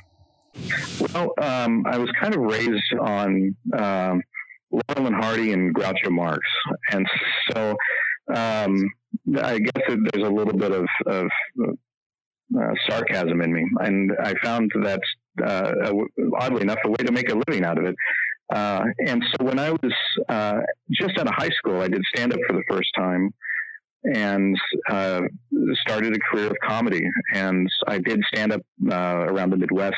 Well, 1.00 1.34
um, 1.42 1.88
I 1.88 1.98
was 1.98 2.12
kind 2.22 2.36
of 2.36 2.42
raised 2.42 2.94
on 3.02 3.56
um, 3.74 4.22
Laurel 4.70 5.08
and 5.08 5.16
Hardy 5.16 5.54
and 5.54 5.74
Groucho 5.74 6.12
Marx, 6.12 6.48
and 6.92 7.08
so. 7.52 7.76
Um, 8.34 8.90
I 9.42 9.60
guess 9.60 9.84
there's 9.88 10.28
a 10.28 10.32
little 10.32 10.54
bit 10.54 10.72
of, 10.72 10.86
of 11.06 11.28
uh, 12.58 12.74
sarcasm 12.88 13.42
in 13.42 13.54
me, 13.54 13.66
and 13.80 14.12
I 14.24 14.34
found 14.44 14.72
that 14.84 15.02
uh, 15.44 15.72
oddly 16.40 16.62
enough 16.62 16.78
a 16.86 16.90
way 16.90 16.98
to 16.98 17.12
make 17.12 17.30
a 17.30 17.42
living 17.48 17.66
out 17.66 17.78
of 17.78 17.86
it. 17.86 17.96
Uh, 18.54 18.84
and 19.08 19.24
so 19.32 19.46
when 19.46 19.58
I 19.58 19.72
was 19.72 19.94
uh, 20.30 20.60
just 20.92 21.18
out 21.18 21.28
of 21.28 21.34
high 21.36 21.50
school, 21.50 21.82
I 21.82 21.88
did 21.88 22.02
stand 22.16 22.34
up 22.34 22.40
for 22.48 22.54
the 22.54 22.64
first 22.70 22.90
time 22.96 23.34
and 24.04 24.56
uh, 24.90 25.22
started 25.88 26.16
a 26.16 26.20
career 26.32 26.48
of 26.48 26.56
comedy. 26.64 27.04
And 27.34 27.68
I 27.88 27.98
did 27.98 28.22
stand 28.34 28.54
up 28.54 28.62
uh, 28.90 29.26
around 29.28 29.50
the 29.50 29.58
Midwest 29.58 29.96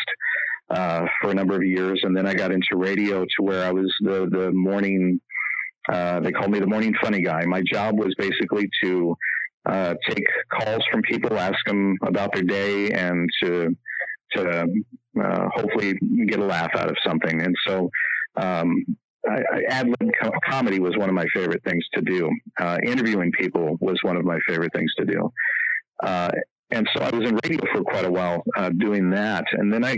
for 0.70 1.30
a 1.30 1.34
number 1.34 1.56
of 1.56 1.64
years, 1.64 2.00
and 2.04 2.16
then 2.16 2.26
I 2.26 2.34
got 2.34 2.52
into 2.52 2.76
radio 2.76 3.24
to 3.24 3.44
where 3.44 3.66
I 3.66 3.72
was 3.72 3.94
the 4.02 4.28
the 4.32 4.52
morning 4.52 5.20
uh, 5.92 6.20
they 6.20 6.32
called 6.32 6.52
me 6.52 6.60
the 6.60 6.68
morning 6.68 6.94
funny 7.02 7.22
guy. 7.22 7.46
My 7.46 7.62
job 7.62 7.98
was 7.98 8.14
basically 8.18 8.70
to 8.84 9.16
uh, 9.66 9.96
take 10.08 10.26
calls 10.50 10.84
from 10.92 11.02
people, 11.02 11.38
ask 11.38 11.58
them 11.66 11.98
about 12.06 12.34
their 12.34 12.44
day, 12.44 12.92
and 12.92 13.30
to 13.42 13.76
to 14.34 14.66
uh, 15.24 15.48
hopefully 15.56 15.98
get 16.28 16.40
a 16.40 16.46
laugh 16.46 16.72
out 16.76 16.90
of 16.90 16.98
something. 17.06 17.42
And 17.42 17.56
so, 17.66 17.90
um, 18.36 18.86
I, 19.28 19.42
I, 19.54 19.62
ad 19.70 19.88
lib 19.88 20.12
co- 20.22 20.32
comedy 20.50 20.80
was 20.80 20.98
one 20.98 21.08
of 21.08 21.16
my 21.16 21.26
favorite 21.34 21.64
things 21.64 21.84
to 21.94 22.02
do. 22.02 22.30
Uh, 22.60 22.78
interviewing 22.84 23.32
people 23.32 23.78
was 23.80 23.98
one 24.02 24.18
of 24.18 24.26
my 24.26 24.38
favorite 24.48 24.74
things 24.76 24.92
to 25.00 25.06
do. 25.06 25.32
Uh, 26.04 26.30
and 26.72 26.88
so 26.94 27.02
I 27.02 27.10
was 27.16 27.28
in 27.28 27.40
radio 27.46 27.62
for 27.74 27.84
quite 27.84 28.04
a 28.04 28.12
while 28.12 28.44
doing 28.78 29.10
that, 29.12 29.46
and 29.54 29.74
then 29.74 29.86
I 29.86 29.96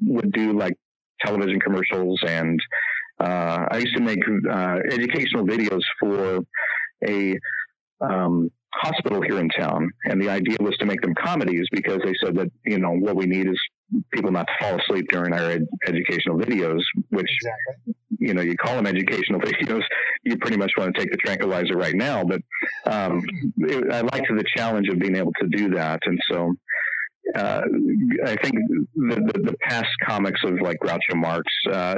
would 0.00 0.32
do 0.32 0.58
like 0.58 0.74
television 1.20 1.60
commercials 1.60 2.18
and 2.26 2.58
uh, 3.20 3.66
I 3.70 3.78
used 3.78 3.96
to 3.96 4.02
make 4.02 4.20
uh, 4.50 4.78
educational 4.90 5.44
videos 5.44 5.80
for 5.98 6.40
a 7.06 7.38
um, 8.00 8.50
hospital 8.74 9.22
here 9.22 9.38
in 9.38 9.48
town, 9.48 9.90
and 10.04 10.20
the 10.20 10.28
idea 10.28 10.56
was 10.60 10.76
to 10.78 10.86
make 10.86 11.00
them 11.00 11.14
comedies 11.14 11.66
because 11.72 12.00
they 12.04 12.14
said 12.22 12.36
that 12.36 12.50
you 12.64 12.78
know 12.78 12.90
what 12.90 13.16
we 13.16 13.26
need 13.26 13.48
is 13.48 13.58
people 14.12 14.30
not 14.30 14.46
to 14.46 14.52
fall 14.60 14.78
asleep 14.78 15.06
during 15.10 15.32
our 15.32 15.50
ed- 15.52 15.66
educational 15.86 16.36
videos, 16.36 16.80
which 17.10 17.30
exactly. 17.42 17.94
you 18.18 18.34
know 18.34 18.42
you 18.42 18.54
call 18.56 18.76
them 18.76 18.86
educational 18.86 19.40
videos. 19.48 19.82
You 20.24 20.36
pretty 20.36 20.56
much 20.56 20.72
want 20.76 20.94
to 20.94 21.00
take 21.00 21.10
the 21.10 21.16
tranquilizer 21.18 21.76
right 21.76 21.94
now, 21.94 22.22
but 22.24 22.42
um, 22.84 23.22
it, 23.58 23.92
I 23.92 24.00
liked 24.00 24.26
the 24.28 24.44
challenge 24.56 24.88
of 24.88 24.98
being 24.98 25.16
able 25.16 25.32
to 25.40 25.48
do 25.48 25.70
that, 25.70 26.00
and 26.04 26.18
so 26.30 26.54
uh, 27.34 27.62
I 28.24 28.36
think 28.36 28.54
the, 28.54 28.86
the, 28.94 29.40
the, 29.42 29.56
past 29.62 29.88
comics 30.06 30.40
of 30.44 30.60
like 30.60 30.78
Groucho 30.78 31.16
Marx, 31.16 31.44
uh, 31.72 31.96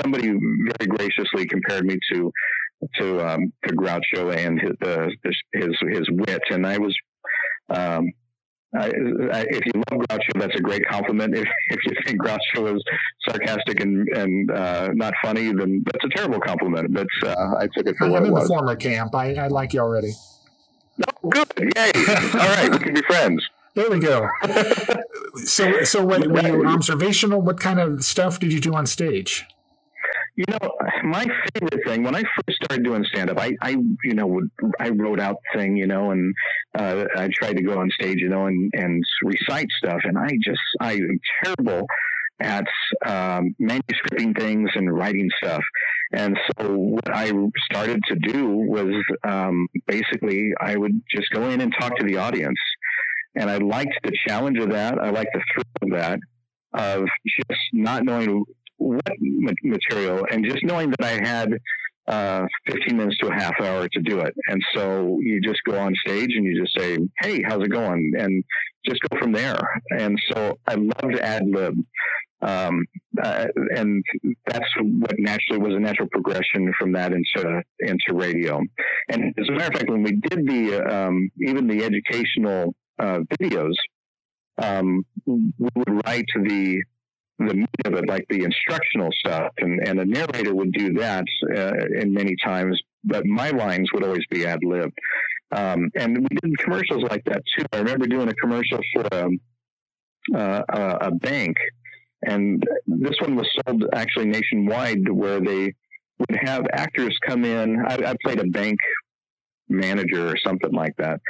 somebody 0.00 0.28
very 0.28 0.88
graciously 0.88 1.46
compared 1.46 1.84
me 1.84 1.98
to 2.12 2.32
to 2.96 3.26
um, 3.26 3.52
to 3.66 3.74
Groucho 3.74 4.34
and 4.34 4.60
his, 4.60 4.72
uh, 4.82 5.08
his 5.52 5.76
his 5.90 6.08
wit, 6.10 6.42
and 6.50 6.66
I 6.66 6.78
was. 6.78 6.94
Um, 7.68 8.12
I, 8.74 8.86
I, 8.88 9.46
if 9.48 9.64
you 9.64 9.72
love 9.90 10.00
Groucho, 10.10 10.40
that's 10.40 10.54
a 10.56 10.60
great 10.60 10.86
compliment. 10.86 11.34
If, 11.34 11.46
if 11.68 11.78
you 11.86 11.92
think 12.04 12.20
Groucho 12.20 12.76
is 12.76 12.82
sarcastic 13.26 13.80
and, 13.80 14.06
and 14.08 14.50
uh, 14.50 14.88
not 14.92 15.14
funny, 15.22 15.52
then 15.52 15.82
that's 15.86 16.04
a 16.04 16.08
terrible 16.14 16.40
compliment. 16.40 16.92
But 16.92 17.06
uh, 17.24 17.54
I 17.56 17.68
took 17.74 17.86
it 17.86 17.96
for 17.96 18.04
I'm 18.04 18.10
what 18.10 18.22
in 18.22 18.28
it 18.28 18.32
was. 18.32 18.42
the 18.42 18.48
former 18.48 18.76
camp. 18.76 19.14
I, 19.14 19.34
I 19.34 19.46
like 19.46 19.72
you 19.72 19.80
already. 19.80 20.12
No, 20.98 21.30
good. 21.30 21.72
Yay. 21.76 21.92
All 22.34 22.48
right, 22.48 22.68
we 22.70 22.78
can 22.78 22.92
be 22.92 23.02
friends. 23.02 23.48
There 23.76 23.90
we 23.90 24.00
go. 24.00 24.26
so, 25.44 25.84
so 25.84 26.02
what, 26.02 26.26
were 26.26 26.40
you 26.40 26.66
observational? 26.66 27.42
What 27.42 27.60
kind 27.60 27.78
of 27.78 28.02
stuff 28.02 28.40
did 28.40 28.50
you 28.50 28.58
do 28.58 28.74
on 28.74 28.86
stage? 28.86 29.44
You 30.34 30.44
know, 30.48 30.70
my 31.04 31.26
favorite 31.54 31.86
thing 31.86 32.02
when 32.02 32.16
I 32.16 32.22
first 32.22 32.62
started 32.62 32.84
doing 32.84 33.04
stand 33.04 33.28
up, 33.28 33.38
I, 33.38 33.52
I, 33.60 33.76
you 34.02 34.14
know, 34.14 34.26
would, 34.26 34.50
I 34.80 34.88
wrote 34.88 35.20
out 35.20 35.36
thing, 35.54 35.76
you 35.76 35.86
know, 35.86 36.10
and 36.10 36.34
uh, 36.78 37.04
I 37.16 37.28
tried 37.34 37.58
to 37.58 37.62
go 37.62 37.78
on 37.78 37.90
stage, 37.90 38.18
you 38.18 38.30
know, 38.30 38.46
and, 38.46 38.70
and 38.74 39.04
recite 39.22 39.68
stuff. 39.76 40.00
And 40.04 40.16
I 40.16 40.30
just, 40.42 40.60
I 40.80 40.94
am 40.94 41.20
terrible 41.44 41.86
at 42.40 42.66
um, 43.06 43.54
manuscripting 43.60 44.38
things 44.38 44.70
and 44.74 44.94
writing 44.94 45.28
stuff. 45.42 45.62
And 46.12 46.38
so 46.58 46.76
what 46.76 47.14
I 47.14 47.32
started 47.70 48.00
to 48.08 48.16
do 48.16 48.46
was 48.46 48.94
um, 49.24 49.68
basically 49.86 50.52
I 50.60 50.76
would 50.76 51.00
just 51.10 51.30
go 51.30 51.48
in 51.48 51.60
and 51.60 51.74
talk 51.78 51.96
to 51.96 52.04
the 52.04 52.16
audience. 52.18 52.58
And 53.36 53.50
I 53.50 53.58
liked 53.58 53.94
the 54.02 54.12
challenge 54.26 54.58
of 54.58 54.70
that. 54.70 54.98
I 54.98 55.10
liked 55.10 55.30
the 55.34 55.42
thrill 55.52 55.92
of 55.92 55.98
that, 55.98 56.18
of 56.72 57.06
just 57.26 57.60
not 57.72 58.04
knowing 58.04 58.44
what 58.78 59.02
material 59.62 60.26
and 60.30 60.44
just 60.44 60.62
knowing 60.62 60.90
that 60.90 61.04
I 61.04 61.26
had 61.26 61.52
uh, 62.08 62.46
15 62.68 62.96
minutes 62.96 63.18
to 63.18 63.28
a 63.28 63.34
half 63.34 63.60
hour 63.60 63.88
to 63.88 64.00
do 64.00 64.20
it. 64.20 64.34
And 64.48 64.62
so 64.74 65.18
you 65.20 65.40
just 65.40 65.58
go 65.66 65.78
on 65.78 65.94
stage 66.06 66.30
and 66.34 66.44
you 66.44 66.62
just 66.62 66.78
say, 66.78 66.98
Hey, 67.20 67.42
how's 67.42 67.62
it 67.62 67.70
going? 67.70 68.12
And 68.18 68.44
just 68.86 69.00
go 69.08 69.18
from 69.18 69.32
there. 69.32 69.58
And 69.90 70.16
so 70.30 70.58
I 70.66 70.74
loved 70.74 71.18
ad 71.18 71.42
lib. 71.46 71.74
Um, 72.42 72.84
uh, 73.20 73.46
and 73.74 74.04
that's 74.46 74.68
what 74.78 75.14
naturally 75.18 75.58
was 75.58 75.74
a 75.74 75.80
natural 75.80 76.08
progression 76.12 76.70
from 76.78 76.92
that 76.92 77.12
into 77.12 77.62
into 77.80 78.12
radio. 78.12 78.60
And 79.08 79.34
as 79.38 79.48
a 79.48 79.52
matter 79.52 79.68
of 79.68 79.72
fact, 79.72 79.90
when 79.90 80.02
we 80.02 80.12
did 80.12 80.46
the 80.46 80.82
um, 80.84 81.30
even 81.40 81.66
the 81.66 81.82
educational 81.82 82.74
uh, 82.98 83.20
videos, 83.40 83.74
um, 84.62 85.04
we 85.26 85.68
would 85.74 86.06
write 86.06 86.26
the 86.34 86.82
the 87.38 87.54
meat 87.54 87.68
of 87.84 87.92
it, 87.94 88.08
like 88.08 88.24
the 88.30 88.44
instructional 88.44 89.10
stuff, 89.12 89.52
and, 89.58 89.86
and 89.86 90.00
a 90.00 90.04
narrator 90.04 90.54
would 90.54 90.72
do 90.72 90.94
that 90.94 91.24
uh, 91.54 92.00
in 92.00 92.14
many 92.14 92.34
times, 92.42 92.80
but 93.04 93.26
my 93.26 93.50
lines 93.50 93.90
would 93.92 94.02
always 94.02 94.24
be 94.30 94.46
ad 94.46 94.60
lib. 94.62 94.90
Um, 95.52 95.90
and 95.94 96.18
we 96.18 96.36
did 96.42 96.58
commercials 96.58 97.02
like 97.10 97.22
that 97.26 97.42
too. 97.56 97.64
I 97.72 97.78
remember 97.78 98.06
doing 98.06 98.28
a 98.28 98.34
commercial 98.34 98.80
for 98.94 99.06
a, 99.12 99.26
um, 99.26 99.40
uh, 100.34 100.62
a, 100.70 100.96
a 101.08 101.10
bank, 101.10 101.56
and 102.26 102.62
this 102.86 103.14
one 103.20 103.36
was 103.36 103.48
sold 103.66 103.84
actually 103.92 104.26
nationwide, 104.26 105.08
where 105.08 105.38
they 105.38 105.74
would 106.18 106.38
have 106.42 106.66
actors 106.72 107.16
come 107.28 107.44
in. 107.44 107.78
I, 107.86 107.96
I 107.96 108.14
played 108.24 108.40
a 108.40 108.46
bank 108.46 108.78
manager 109.68 110.26
or 110.28 110.36
something 110.38 110.72
like 110.72 110.96
that, 110.96 111.20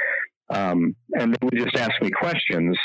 um, 0.49 0.95
and 1.13 1.33
they 1.33 1.45
would 1.45 1.57
just 1.57 1.75
ask 1.75 1.91
me 2.01 2.09
questions, 2.11 2.77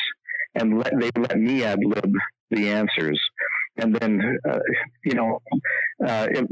and 0.54 0.78
let, 0.78 0.92
they 0.98 1.10
let 1.16 1.38
me 1.38 1.64
ad 1.64 1.78
lib 1.84 2.12
the 2.50 2.68
answers. 2.68 3.20
And 3.78 3.94
then, 3.96 4.38
uh, 4.48 4.58
you 5.04 5.14
know, 5.14 5.40
uh, 6.06 6.26
it, 6.30 6.46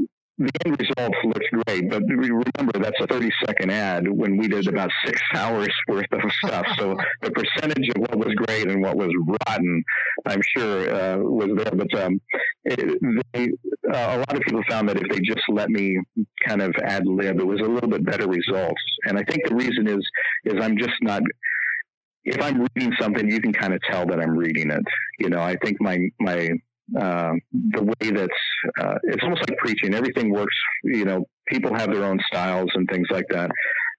the 0.45 0.51
end 0.65 0.79
result 0.79 1.13
looks 1.23 1.45
great, 1.65 1.89
but 1.89 2.03
remember 2.07 2.79
that's 2.79 2.99
a 3.01 3.07
30 3.07 3.29
second 3.45 3.71
ad 3.71 4.07
when 4.07 4.37
we 4.37 4.47
did 4.47 4.67
about 4.67 4.89
six 5.05 5.21
hours 5.35 5.69
worth 5.87 6.11
of 6.11 6.19
stuff. 6.45 6.65
So 6.77 6.97
the 7.21 7.31
percentage 7.31 7.89
of 7.89 8.01
what 8.01 8.17
was 8.17 8.33
great 8.35 8.69
and 8.69 8.81
what 8.81 8.97
was 8.97 9.11
rotten, 9.27 9.83
I'm 10.27 10.41
sure, 10.55 10.93
uh, 10.93 11.17
was 11.17 11.49
there. 11.55 11.71
But 11.71 12.03
um, 12.03 12.21
it, 12.65 12.99
they, 13.33 13.45
uh, 13.91 14.15
a 14.15 14.19
lot 14.19 14.35
of 14.35 14.41
people 14.41 14.61
found 14.69 14.89
that 14.89 14.97
if 14.97 15.09
they 15.09 15.19
just 15.19 15.43
let 15.49 15.69
me 15.69 15.99
kind 16.45 16.61
of 16.61 16.73
ad 16.83 17.05
lib, 17.05 17.39
it 17.39 17.47
was 17.47 17.59
a 17.59 17.69
little 17.69 17.89
bit 17.89 18.05
better 18.05 18.27
results. 18.27 18.81
And 19.05 19.17
I 19.17 19.23
think 19.23 19.47
the 19.47 19.55
reason 19.55 19.87
is 19.87 20.05
is 20.45 20.61
I'm 20.61 20.77
just 20.77 20.95
not 21.01 21.21
if 22.23 22.39
I'm 22.39 22.67
reading 22.75 22.93
something, 22.99 23.29
you 23.29 23.41
can 23.41 23.51
kind 23.51 23.73
of 23.73 23.81
tell 23.89 24.05
that 24.05 24.19
I'm 24.19 24.37
reading 24.37 24.69
it. 24.69 24.83
You 25.19 25.29
know, 25.29 25.41
I 25.41 25.55
think 25.63 25.81
my 25.81 25.97
my 26.19 26.49
uh, 26.99 27.33
the 27.51 27.83
way 27.83 28.11
that's 28.11 28.33
uh, 28.79 28.95
it's 29.03 29.23
almost 29.23 29.41
like 29.47 29.57
preaching. 29.59 29.93
Everything 29.93 30.31
works. 30.31 30.55
You 30.83 31.05
know, 31.05 31.25
people 31.47 31.73
have 31.73 31.91
their 31.91 32.03
own 32.03 32.19
styles 32.27 32.69
and 32.75 32.87
things 32.89 33.07
like 33.11 33.25
that. 33.29 33.51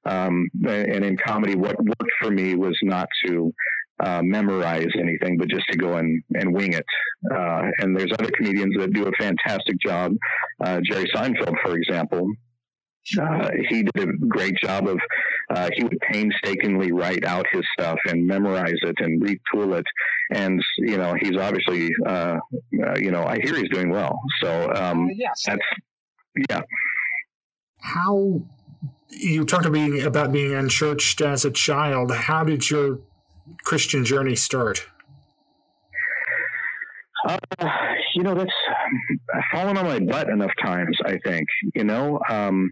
Um, 0.04 0.48
and 0.66 1.04
in 1.04 1.16
comedy, 1.16 1.54
what 1.54 1.76
worked 1.82 2.12
for 2.20 2.30
me 2.30 2.54
was 2.54 2.76
not 2.82 3.08
to 3.26 3.52
uh, 4.02 4.20
memorize 4.22 4.88
anything, 4.98 5.38
but 5.38 5.48
just 5.48 5.64
to 5.70 5.78
go 5.78 5.96
and, 5.96 6.22
and 6.34 6.52
wing 6.52 6.72
it. 6.72 6.84
Uh, 7.32 7.62
and 7.78 7.96
there's 7.96 8.10
other 8.18 8.30
comedians 8.36 8.74
that 8.78 8.92
do 8.92 9.06
a 9.06 9.12
fantastic 9.12 9.78
job. 9.80 10.12
Uh, 10.64 10.80
Jerry 10.84 11.08
Seinfeld, 11.14 11.54
for 11.64 11.76
example, 11.76 12.28
uh, 13.20 13.50
he 13.68 13.82
did 13.82 14.08
a 14.08 14.12
great 14.28 14.54
job 14.56 14.86
of 14.88 14.98
uh, 15.50 15.68
he 15.74 15.84
would 15.84 15.98
painstakingly 16.10 16.92
write 16.92 17.24
out 17.24 17.46
his 17.50 17.62
stuff 17.78 17.98
and 18.06 18.26
memorize 18.26 18.78
it 18.82 18.96
and 18.98 19.22
retool 19.22 19.78
it. 19.78 19.86
And 20.32 20.62
you 20.78 20.96
know 20.96 21.14
he's 21.20 21.36
obviously 21.36 21.90
uh, 22.06 22.38
uh 22.86 22.94
you 22.96 23.10
know 23.10 23.24
i 23.24 23.38
hear 23.42 23.56
he's 23.56 23.70
doing 23.70 23.90
well. 23.90 24.18
So 24.40 24.72
um, 24.74 25.06
uh, 25.06 25.12
yes. 25.14 25.42
that's 25.46 25.62
yeah. 26.50 26.62
How 27.80 28.40
you 29.08 29.44
talked 29.44 29.66
about 29.66 29.74
being, 29.74 30.02
about 30.02 30.32
being 30.32 30.54
unchurched 30.54 31.20
as 31.20 31.44
a 31.44 31.50
child. 31.50 32.12
How 32.12 32.44
did 32.44 32.70
your 32.70 33.00
christian 33.64 34.04
journey 34.04 34.36
start 34.36 34.86
uh, 37.28 37.38
you 38.14 38.22
know, 38.22 38.34
that's 38.34 38.50
I've 39.34 39.42
fallen 39.52 39.76
on 39.76 39.84
my 39.84 40.00
butt 40.00 40.28
enough 40.28 40.52
times. 40.62 40.96
I 41.04 41.18
think 41.24 41.46
you 41.74 41.84
know. 41.84 42.20
Um, 42.28 42.70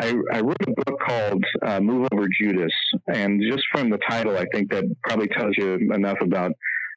I, 0.00 0.14
I, 0.32 0.40
wrote 0.42 0.56
a 0.64 0.70
book 0.70 1.00
called 1.04 1.44
uh, 1.66 1.80
"Move 1.80 2.06
Over 2.12 2.28
Judas," 2.40 2.72
and 3.12 3.42
just 3.50 3.64
from 3.72 3.90
the 3.90 3.98
title, 4.08 4.38
I 4.38 4.44
think 4.52 4.70
that 4.70 4.84
probably 5.02 5.26
tells 5.26 5.54
you 5.58 5.74
enough 5.92 6.18
about 6.20 6.52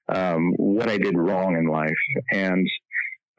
um, 0.10 0.54
what 0.58 0.88
I 0.88 0.98
did 0.98 1.18
wrong 1.18 1.56
in 1.58 1.66
life. 1.66 1.90
And 2.32 2.68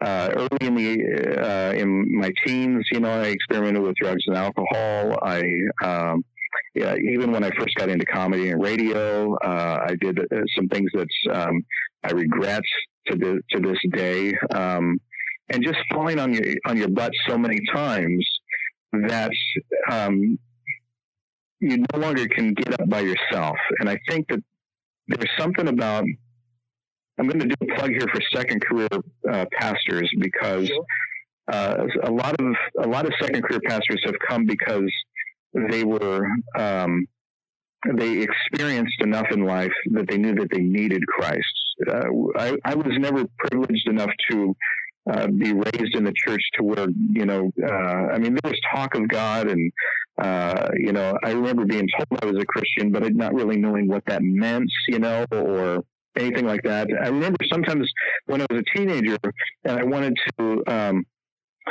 uh, 0.04 0.30
early 0.34 0.66
in 0.66 0.74
the 0.74 1.40
uh, 1.40 1.72
in 1.74 2.18
my 2.18 2.32
teens, 2.44 2.84
you 2.90 2.98
know, 2.98 3.10
I 3.10 3.26
experimented 3.26 3.82
with 3.82 3.94
drugs 3.96 4.24
and 4.26 4.36
alcohol. 4.36 5.18
I 5.22 5.42
um, 5.84 6.24
yeah, 6.74 6.96
even 6.96 7.32
when 7.32 7.44
I 7.44 7.50
first 7.50 7.74
got 7.76 7.88
into 7.88 8.06
comedy 8.06 8.50
and 8.50 8.62
radio, 8.62 9.36
uh, 9.36 9.86
I 9.88 9.94
did 10.00 10.18
uh, 10.18 10.36
some 10.56 10.68
things 10.68 10.90
that 10.94 11.08
um, 11.32 11.62
I 12.04 12.12
regret 12.12 12.62
to 13.08 13.16
the, 13.16 13.40
to 13.50 13.60
this 13.60 13.78
day. 13.92 14.34
Um, 14.54 14.98
and 15.50 15.62
just 15.62 15.78
falling 15.92 16.18
on 16.18 16.32
your 16.32 16.54
on 16.66 16.76
your 16.76 16.88
butt 16.88 17.12
so 17.28 17.36
many 17.36 17.60
times 17.74 18.26
that 18.92 19.32
um, 19.90 20.38
you 21.60 21.84
no 21.92 21.98
longer 21.98 22.26
can 22.28 22.54
get 22.54 22.80
up 22.80 22.88
by 22.88 23.00
yourself. 23.00 23.56
And 23.78 23.88
I 23.88 23.98
think 24.08 24.28
that 24.28 24.42
there's 25.08 25.30
something 25.38 25.68
about 25.68 26.04
I'm 27.18 27.28
going 27.28 27.40
to 27.40 27.46
do 27.46 27.54
a 27.62 27.76
plug 27.76 27.90
here 27.90 28.06
for 28.12 28.20
second 28.34 28.64
career 28.64 28.88
uh, 29.30 29.44
pastors 29.52 30.10
because 30.18 30.70
uh, 31.52 31.84
a 32.04 32.10
lot 32.10 32.34
of 32.40 32.54
a 32.82 32.88
lot 32.88 33.06
of 33.06 33.12
second 33.20 33.42
career 33.42 33.60
pastors 33.66 34.00
have 34.04 34.14
come 34.26 34.46
because 34.46 34.90
they 35.70 35.84
were 35.84 36.26
um, 36.58 37.06
they 37.94 38.18
experienced 38.18 39.00
enough 39.00 39.26
in 39.30 39.44
life 39.44 39.72
that 39.92 40.08
they 40.08 40.16
knew 40.16 40.34
that 40.34 40.48
they 40.50 40.62
needed 40.62 41.06
Christ. 41.06 41.61
Uh, 41.88 42.08
I, 42.36 42.56
I, 42.64 42.74
was 42.74 42.92
never 42.98 43.24
privileged 43.38 43.88
enough 43.88 44.10
to 44.30 44.56
uh, 45.10 45.26
be 45.26 45.52
raised 45.52 45.94
in 45.94 46.04
the 46.04 46.12
church 46.14 46.42
to 46.54 46.62
where 46.62 46.86
you 47.12 47.26
know. 47.26 47.50
Uh, 47.62 48.12
I 48.12 48.18
mean, 48.18 48.34
there 48.34 48.50
was 48.50 48.60
talk 48.74 48.94
of 48.94 49.08
God, 49.08 49.48
and 49.48 49.72
uh, 50.18 50.68
you 50.76 50.92
know, 50.92 51.16
I 51.24 51.32
remember 51.32 51.64
being 51.64 51.88
told 51.96 52.22
I 52.22 52.26
was 52.26 52.40
a 52.40 52.46
Christian, 52.46 52.92
but 52.92 53.14
not 53.14 53.34
really 53.34 53.56
knowing 53.56 53.88
what 53.88 54.04
that 54.06 54.22
meant, 54.22 54.70
you 54.88 54.98
know, 54.98 55.24
or 55.32 55.84
anything 56.16 56.46
like 56.46 56.62
that. 56.62 56.88
I 57.02 57.08
remember 57.08 57.38
sometimes 57.50 57.88
when 58.26 58.42
I 58.42 58.46
was 58.50 58.60
a 58.60 58.78
teenager 58.78 59.18
and 59.64 59.78
I 59.78 59.82
wanted 59.82 60.16
to 60.38 60.62
um, 60.66 61.04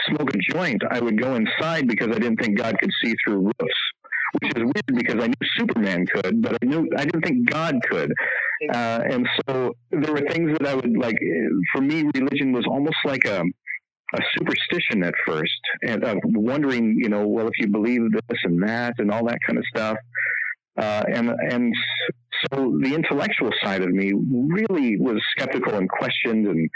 smoke 0.08 0.34
a 0.34 0.38
joint, 0.54 0.82
I 0.90 1.00
would 1.00 1.22
go 1.22 1.36
inside 1.36 1.88
because 1.88 2.10
I 2.10 2.20
didn't 2.20 2.38
think 2.38 2.58
God 2.58 2.76
could 2.80 2.92
see 3.04 3.16
through 3.24 3.52
roofs 3.60 3.82
which 4.34 4.52
is 4.56 4.64
weird 4.64 4.86
because 4.94 5.24
I 5.24 5.28
knew 5.28 5.48
Superman 5.58 6.06
could, 6.06 6.42
but 6.42 6.58
I 6.62 6.66
knew 6.66 6.88
I 6.98 7.06
didn't 7.06 7.22
think 7.22 7.50
God 7.50 7.76
could. 7.90 8.14
Uh, 8.74 9.00
and 9.10 9.28
so 9.48 9.76
there 9.92 10.14
were 10.14 10.22
things 10.30 10.58
that 10.58 10.68
I 10.68 10.76
would 10.76 10.98
like. 10.98 11.18
For 11.74 11.82
me, 11.82 12.04
religion 12.16 12.52
was 12.52 12.66
almost 12.68 12.98
like 13.06 13.26
a 13.26 13.44
a 14.14 14.20
superstition 14.38 15.04
at 15.04 15.14
first, 15.26 15.62
and 15.84 16.04
of 16.04 16.18
wondering, 16.26 16.98
you 16.98 17.08
know, 17.08 17.26
well, 17.28 17.48
if 17.48 17.54
you 17.60 17.68
believe 17.68 18.02
this 18.12 18.40
and 18.44 18.62
that 18.62 18.96
and 18.98 19.10
all 19.10 19.26
that 19.26 19.38
kind 19.46 19.58
of 19.58 19.66
stuff. 19.74 19.98
Uh, 20.78 21.04
and 21.14 21.30
and 21.50 21.74
so 22.46 22.78
the 22.82 22.94
intellectual 22.94 23.52
side 23.62 23.82
of 23.82 23.90
me 23.90 24.14
really 24.14 24.98
was 24.98 25.22
skeptical 25.38 25.76
and 25.76 25.90
questioned, 25.90 26.48
and 26.48 26.70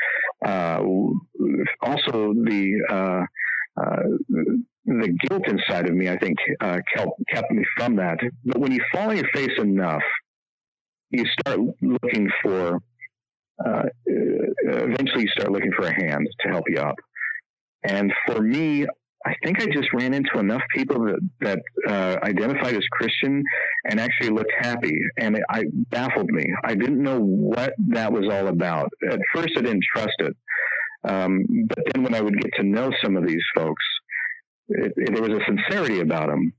uh, 0.46 0.82
also 1.82 2.34
the 2.34 3.26
uh, 3.78 3.84
uh, 3.84 4.54
the 4.86 5.18
guilt 5.28 5.44
inside 5.48 5.88
of 5.90 5.96
me, 5.96 6.10
I 6.10 6.18
think, 6.18 6.38
uh, 6.62 6.80
kept 6.96 7.12
kept 7.34 7.52
me 7.52 7.64
from 7.78 7.96
that. 7.98 8.20
But 8.44 8.60
when 8.60 8.72
you 8.72 8.80
fall 8.92 9.10
on 9.10 9.18
your 9.18 9.28
face 9.34 9.58
enough, 9.58 10.04
you 11.10 11.26
start 11.40 11.60
looking 11.82 12.30
for. 12.42 12.80
Uh, 13.66 13.84
eventually, 14.06 15.24
you 15.24 15.30
start 15.30 15.52
looking 15.52 15.72
for 15.78 15.88
a 15.88 15.94
hand 15.94 16.28
to 16.42 16.50
help 16.50 16.66
you 16.68 16.80
up. 16.80 16.96
And 17.88 18.12
for 18.28 18.42
me, 18.42 18.86
I 19.26 19.34
think 19.44 19.60
I 19.60 19.66
just 19.66 19.92
ran 19.94 20.14
into 20.14 20.38
enough 20.38 20.62
people 20.76 21.04
that 21.06 21.20
that 21.42 21.60
uh, 21.88 22.18
identified 22.24 22.76
as 22.76 22.84
Christian 22.92 23.44
and 23.90 24.00
actually 24.00 24.30
looked 24.30 24.52
happy, 24.60 24.96
and 25.18 25.38
it, 25.38 25.44
baffled 25.90 26.30
me. 26.30 26.46
I 26.64 26.76
didn't 26.76 27.02
know 27.02 27.20
what 27.20 27.74
that 27.90 28.12
was 28.12 28.26
all 28.32 28.48
about. 28.48 28.92
At 29.10 29.20
first, 29.34 29.58
I 29.58 29.62
didn't 29.62 29.84
trust 29.96 30.14
it, 30.20 30.36
um, 31.08 31.46
but 31.68 31.80
then 31.94 32.04
when 32.04 32.16
I 32.16 32.22
would 32.22 32.40
get 32.40 32.52
to 32.56 32.64
know 32.64 32.92
some 33.04 33.18
of 33.18 33.28
these 33.28 33.44
folks, 33.56 33.84
it, 34.70 34.94
it, 34.96 35.14
there 35.14 35.22
was 35.22 35.40
a 35.40 35.46
sincerity 35.46 36.00
about 36.00 36.30
them, 36.30 36.54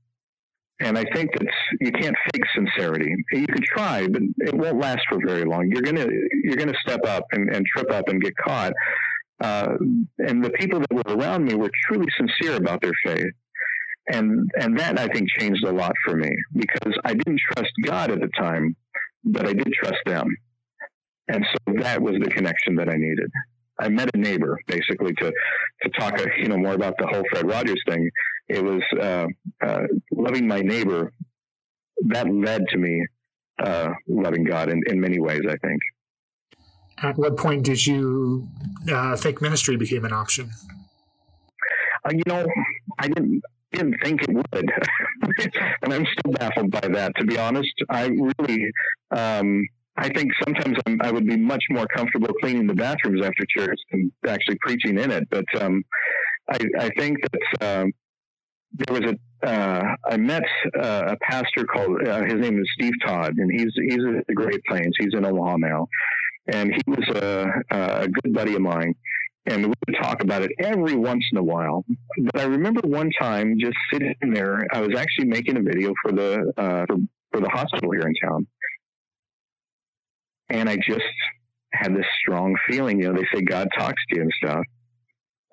and 0.79 0.97
I 0.97 1.03
think 1.13 1.31
that 1.33 1.47
you 1.81 1.91
can't 1.91 2.15
fake 2.31 2.43
sincerity. 2.55 3.13
You 3.31 3.47
can 3.47 3.63
try, 3.75 4.07
but 4.07 4.21
it 4.39 4.53
won't 4.53 4.79
last 4.79 5.01
for 5.09 5.19
very 5.25 5.43
long. 5.43 5.69
You're 5.71 5.81
gonna 5.81 6.07
you're 6.43 6.57
gonna 6.57 6.77
step 6.81 7.01
up 7.05 7.25
and, 7.31 7.53
and 7.53 7.65
trip 7.65 7.91
up 7.91 8.09
and 8.09 8.21
get 8.21 8.35
caught. 8.37 8.73
Uh, 9.43 9.75
and 10.19 10.43
the 10.43 10.49
people 10.51 10.79
that 10.79 10.93
were 10.93 11.15
around 11.15 11.45
me 11.45 11.53
were 11.53 11.69
truly 11.85 12.07
sincere 12.17 12.55
about 12.55 12.81
their 12.81 12.93
faith. 13.05 13.31
And, 14.11 14.49
and 14.59 14.79
that 14.79 14.97
I 14.97 15.07
think 15.07 15.27
changed 15.37 15.65
a 15.65 15.71
lot 15.71 15.91
for 16.05 16.15
me 16.15 16.31
because 16.55 16.93
I 17.03 17.13
didn't 17.13 17.41
trust 17.51 17.71
God 17.83 18.09
at 18.09 18.21
the 18.21 18.29
time, 18.39 18.75
but 19.25 19.45
I 19.45 19.53
did 19.53 19.71
trust 19.73 19.97
them. 20.05 20.35
And 21.27 21.45
so 21.51 21.73
that 21.81 22.01
was 22.01 22.15
the 22.21 22.29
connection 22.29 22.75
that 22.75 22.89
I 22.89 22.95
needed. 22.95 23.29
I 23.79 23.89
met 23.89 24.09
a 24.13 24.17
neighbor 24.17 24.59
basically 24.67 25.13
to, 25.15 25.31
to 25.83 25.89
talk, 25.99 26.19
you 26.37 26.47
know, 26.47 26.57
more 26.57 26.73
about 26.73 26.95
the 26.97 27.07
whole 27.07 27.23
Fred 27.31 27.47
Rogers 27.47 27.81
thing. 27.87 28.09
It 28.49 28.63
was, 28.63 28.81
uh, 28.99 29.27
uh, 29.65 29.83
loving 30.11 30.47
my 30.47 30.61
neighbor 30.61 31.13
that 32.07 32.27
led 32.33 32.65
to 32.69 32.77
me, 32.77 33.05
uh, 33.59 33.89
loving 34.07 34.43
God 34.43 34.69
in, 34.69 34.81
in 34.87 34.99
many 34.99 35.19
ways, 35.19 35.41
I 35.47 35.57
think 35.57 35.81
at 37.03 37.17
what 37.17 37.37
point 37.37 37.63
did 37.63 37.85
you 37.85 38.47
uh, 38.91 39.15
think 39.15 39.41
ministry 39.41 39.77
became 39.77 40.05
an 40.05 40.13
option? 40.13 40.51
Uh, 42.05 42.11
you 42.13 42.23
know, 42.25 42.45
I 42.99 43.07
didn't 43.07 43.41
didn't 43.73 43.95
think 44.01 44.23
it 44.23 44.33
would, 44.33 44.71
and 45.81 45.93
I'm 45.93 46.05
still 46.05 46.31
baffled 46.33 46.71
by 46.71 46.87
that. 46.87 47.11
To 47.17 47.25
be 47.25 47.37
honest, 47.37 47.73
I 47.89 48.07
really. 48.07 48.71
Um, 49.11 49.67
I 49.97 50.09
think 50.09 50.31
sometimes 50.45 50.77
I'm, 50.85 50.99
i 51.01 51.11
would 51.11 51.25
be 51.25 51.37
much 51.37 51.63
more 51.71 51.87
comfortable 51.87 52.29
cleaning 52.41 52.67
the 52.67 52.75
bathrooms 52.75 53.25
after 53.25 53.45
church 53.49 53.79
than 53.91 54.11
actually 54.27 54.57
preaching 54.61 54.99
in 54.99 55.11
it. 55.11 55.27
But 55.29 55.45
um, 55.59 55.83
I, 56.49 56.59
I, 56.79 56.89
think 56.97 57.17
that 57.31 57.81
um, 57.81 57.91
there 58.73 58.99
was 58.99 59.11
a 59.11 59.17
uh, 59.47 59.95
I 60.09 60.17
met 60.17 60.43
uh, 60.79 61.03
a 61.07 61.17
pastor 61.21 61.65
called 61.65 62.07
uh, 62.07 62.23
his 62.23 62.35
name 62.35 62.59
is 62.59 62.67
Steve 62.73 62.93
Todd, 63.05 63.33
and 63.37 63.51
he's 63.51 63.71
he's 63.75 63.99
at 64.17 64.25
the 64.27 64.33
Great 64.33 64.63
Plains. 64.65 64.95
He's 64.99 65.13
in 65.13 65.25
Omaha 65.25 65.57
now, 65.57 65.87
and 66.47 66.73
he 66.73 66.81
was 66.87 67.07
a, 67.15 67.47
a 67.71 68.07
good 68.07 68.33
buddy 68.33 68.55
of 68.55 68.61
mine. 68.61 68.93
And 69.45 69.67
we 69.67 69.73
would 69.87 69.95
talk 70.01 70.21
about 70.21 70.41
it 70.41 70.51
every 70.59 70.95
once 70.95 71.23
in 71.31 71.37
a 71.37 71.43
while. 71.43 71.85
But 72.17 72.41
I 72.41 72.45
remember 72.45 72.81
one 72.83 73.09
time 73.19 73.55
just 73.59 73.77
sitting 73.93 74.13
there. 74.33 74.67
I 74.73 74.81
was 74.81 74.97
actually 74.97 75.27
making 75.27 75.55
a 75.57 75.61
video 75.61 75.93
for 76.01 76.11
the 76.11 76.51
uh, 76.57 76.85
for, 76.87 76.97
for 77.31 77.39
the 77.41 77.49
hospital 77.49 77.91
here 77.91 78.07
in 78.07 78.13
town, 78.21 78.47
and 80.49 80.69
I 80.69 80.77
just 80.77 81.01
had 81.73 81.95
this 81.95 82.05
strong 82.21 82.55
feeling. 82.67 82.99
You 82.99 83.11
know, 83.11 83.19
they 83.19 83.27
say 83.33 83.41
God 83.41 83.67
talks 83.77 84.01
to 84.09 84.15
you 84.15 84.21
and 84.23 84.33
stuff 84.43 84.63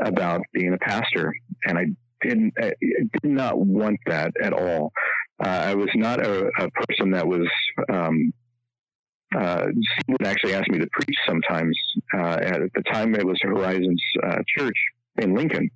about 0.03 0.43
being 0.53 0.75
a 0.75 0.79
pastor, 0.79 1.33
and 1.67 1.79
I 1.79 1.87
didn't 2.23 2.53
I 2.61 2.73
did 2.81 3.31
not 3.31 3.59
want 3.59 3.99
that 4.07 4.33
at 4.43 4.53
all. 4.53 4.93
Uh, 5.45 5.49
I 5.49 5.75
was 5.75 5.89
not 5.95 6.25
a, 6.25 6.47
a, 6.59 6.71
person 6.71 7.11
that 7.11 7.27
was 7.27 7.47
um, 7.93 8.33
uh, 9.37 9.67
would 10.09 10.27
actually 10.27 10.55
ask 10.55 10.69
me 10.69 10.79
to 10.79 10.87
preach 10.93 11.17
sometimes. 11.27 11.77
Uh, 12.13 12.39
at 12.41 12.61
the 12.75 12.83
time, 12.93 13.15
it 13.15 13.27
was 13.27 13.39
Horizons 13.43 14.03
uh, 14.23 14.39
Church 14.57 14.77
in 15.21 15.35
Lincoln, 15.35 15.69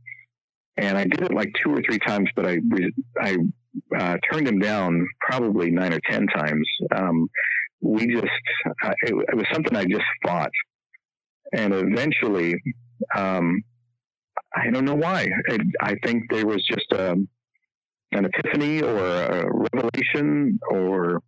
and 0.77 0.97
I 0.97 1.05
did 1.05 1.23
it 1.23 1.35
like 1.35 1.53
two 1.63 1.73
or 1.75 1.83
three 1.83 1.99
times, 1.99 2.29
but 2.37 2.47
I 2.47 2.61
I 3.21 3.37
uh, 3.97 4.17
turned 4.31 4.49
him 4.49 4.59
down 4.59 5.07
probably 5.21 5.71
nine 5.71 5.93
or 5.93 6.01
ten 6.11 6.27
times. 6.27 6.67
Um, 6.95 7.29
we 7.81 8.07
just 8.07 8.27
uh, 8.85 8.95
it, 9.03 9.15
it, 9.29 9.37
was 9.37 9.47
something 9.53 9.77
I 9.77 9.85
just 9.85 10.05
fought, 10.25 10.51
and 11.53 11.73
eventually, 11.73 12.55
um, 13.17 13.63
I 14.55 14.71
don't 14.71 14.85
know 14.85 14.97
why. 14.97 15.29
It, 15.49 15.61
I 15.81 15.95
think 16.05 16.25
there 16.31 16.47
was 16.47 16.65
just 16.69 16.87
a, 16.93 17.13
um, 17.13 17.29
an 18.13 18.25
epiphany 18.25 18.83
or 18.83 18.99
a 18.99 19.51
revelation 19.73 20.59
or 20.71 21.23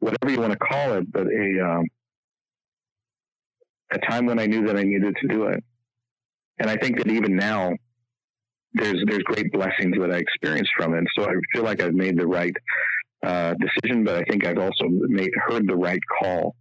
whatever 0.00 0.30
you 0.30 0.40
want 0.40 0.52
to 0.52 0.58
call 0.58 0.94
it, 0.94 1.10
but 1.12 1.26
a 1.26 1.64
um, 1.64 1.84
a 3.92 3.98
time 3.98 4.26
when 4.26 4.38
I 4.38 4.46
knew 4.46 4.66
that 4.66 4.76
I 4.76 4.82
needed 4.82 5.16
to 5.20 5.28
do 5.28 5.44
it. 5.44 5.62
And 6.58 6.70
I 6.70 6.76
think 6.76 6.98
that 6.98 7.08
even 7.08 7.36
now, 7.36 7.74
there's 8.74 9.02
there's 9.06 9.22
great 9.22 9.50
blessings 9.52 9.96
that 10.00 10.10
I 10.10 10.18
experienced 10.18 10.72
from 10.76 10.94
it. 10.94 11.04
So 11.16 11.24
I 11.24 11.34
feel 11.52 11.62
like 11.62 11.80
I've 11.80 11.94
made 11.94 12.18
the 12.18 12.26
right 12.26 12.54
uh, 13.24 13.54
decision, 13.54 14.04
but 14.04 14.16
I 14.16 14.22
think 14.24 14.44
I've 14.44 14.58
also 14.58 14.84
made 14.88 15.30
heard 15.48 15.66
the 15.66 15.76
right 15.76 16.00
call. 16.20 16.54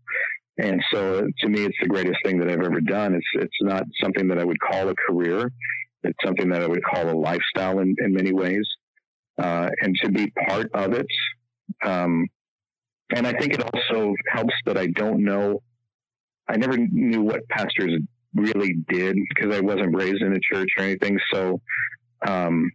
And 0.57 0.81
so 0.91 1.27
to 1.39 1.49
me, 1.49 1.65
it's 1.65 1.77
the 1.81 1.87
greatest 1.87 2.19
thing 2.23 2.39
that 2.39 2.49
I've 2.49 2.61
ever 2.61 2.81
done. 2.81 3.15
It's 3.15 3.25
it's 3.33 3.57
not 3.61 3.83
something 4.01 4.27
that 4.27 4.37
I 4.37 4.43
would 4.43 4.59
call 4.59 4.89
a 4.89 4.95
career. 4.95 5.51
It's 6.03 6.19
something 6.23 6.49
that 6.49 6.61
I 6.61 6.67
would 6.67 6.83
call 6.83 7.09
a 7.09 7.17
lifestyle 7.17 7.79
in, 7.79 7.95
in 7.99 8.13
many 8.13 8.33
ways. 8.33 8.67
Uh, 9.41 9.69
and 9.81 9.95
to 10.03 10.09
be 10.09 10.31
part 10.47 10.69
of 10.75 10.93
it, 10.93 11.07
um, 11.83 12.27
and 13.15 13.25
I 13.25 13.33
think 13.33 13.55
it 13.55 13.63
also 13.63 14.13
helps 14.31 14.53
that 14.67 14.77
I 14.77 14.87
don't 14.87 15.23
know. 15.23 15.63
I 16.47 16.57
never 16.57 16.77
knew 16.77 17.21
what 17.21 17.47
pastors 17.49 17.99
really 18.35 18.75
did 18.89 19.17
because 19.29 19.55
I 19.55 19.61
wasn't 19.61 19.95
raised 19.95 20.21
in 20.21 20.33
a 20.33 20.39
church 20.39 20.69
or 20.77 20.83
anything. 20.83 21.19
So 21.33 21.59
um, 22.27 22.71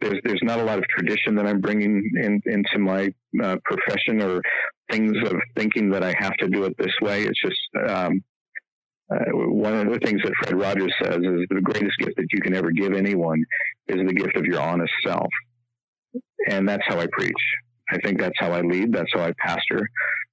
there's 0.00 0.20
there's 0.24 0.42
not 0.42 0.58
a 0.58 0.64
lot 0.64 0.78
of 0.78 0.84
tradition 0.88 1.34
that 1.36 1.46
I'm 1.46 1.60
bringing 1.60 2.02
in, 2.22 2.40
into 2.46 2.78
my 2.78 3.08
uh, 3.42 3.56
profession 3.64 4.22
or 4.22 4.42
things 4.90 5.16
of 5.26 5.36
thinking 5.56 5.90
that 5.90 6.02
I 6.02 6.14
have 6.18 6.36
to 6.38 6.48
do 6.48 6.64
it 6.64 6.76
this 6.78 6.92
way. 7.00 7.22
It's 7.22 7.40
just 7.40 7.90
um, 7.90 8.22
uh, 9.10 9.24
one 9.32 9.74
of 9.74 9.92
the 9.92 9.98
things 10.00 10.20
that 10.22 10.32
Fred 10.42 10.60
Rogers 10.60 10.92
says 11.02 11.16
is 11.16 11.46
the 11.48 11.60
greatest 11.62 11.96
gift 11.98 12.16
that 12.16 12.26
you 12.32 12.40
can 12.40 12.54
ever 12.54 12.70
give 12.70 12.92
anyone 12.92 13.42
is 13.88 13.96
the 13.96 14.14
gift 14.14 14.36
of 14.36 14.44
your 14.44 14.60
honest 14.60 14.92
self, 15.04 15.28
and 16.50 16.68
that's 16.68 16.84
how 16.86 16.98
I 17.00 17.06
preach. 17.12 17.32
I 17.90 17.98
think 17.98 18.20
that's 18.20 18.38
how 18.38 18.52
I 18.52 18.62
lead. 18.62 18.92
That's 18.92 19.10
how 19.12 19.22
I 19.22 19.32
pastor. 19.38 19.88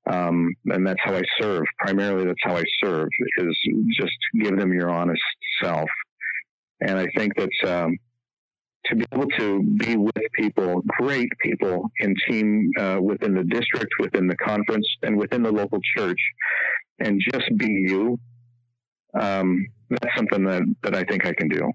Um, 0.10 0.54
and 0.66 0.86
that's 0.86 1.00
how 1.04 1.16
I 1.16 1.22
serve. 1.40 1.64
Primarily, 1.80 2.26
that's 2.26 2.40
how 2.42 2.58
I 2.58 2.64
serve 2.84 3.08
is 3.38 3.58
just 3.98 4.12
give 4.42 4.58
them 4.58 4.74
your 4.74 4.90
honest 4.90 5.22
self. 5.62 5.90
And 6.82 6.98
I 6.98 7.08
think 7.16 7.34
that's, 7.38 7.72
um, 7.72 7.96
to 8.86 8.96
be 8.96 9.06
able 9.14 9.28
to 9.38 9.64
be 9.78 9.96
with 9.96 10.16
people, 10.34 10.82
great 11.00 11.30
people 11.42 11.90
in 12.00 12.16
team 12.28 12.72
uh, 12.80 13.00
within 13.02 13.34
the 13.34 13.44
district, 13.44 13.92
within 14.00 14.28
the 14.28 14.36
conference, 14.36 14.88
and 15.04 15.18
within 15.18 15.44
the 15.44 15.52
local 15.52 15.80
church, 15.96 16.20
and 17.00 17.22
just 17.32 17.50
be 17.58 17.68
you. 17.68 18.20
Um, 19.20 19.66
that's 19.90 20.16
something 20.16 20.44
that, 20.46 20.64
that 20.84 20.96
I 20.96 21.04
think 21.04 21.26
I 21.26 21.34
can 21.34 21.48
do. 21.48 21.72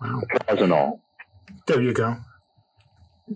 Wow. 0.00 0.22
Flaws 0.46 0.60
and 0.60 0.72
all. 0.72 1.00
There 1.66 1.82
you 1.82 1.92
go. 1.92 2.18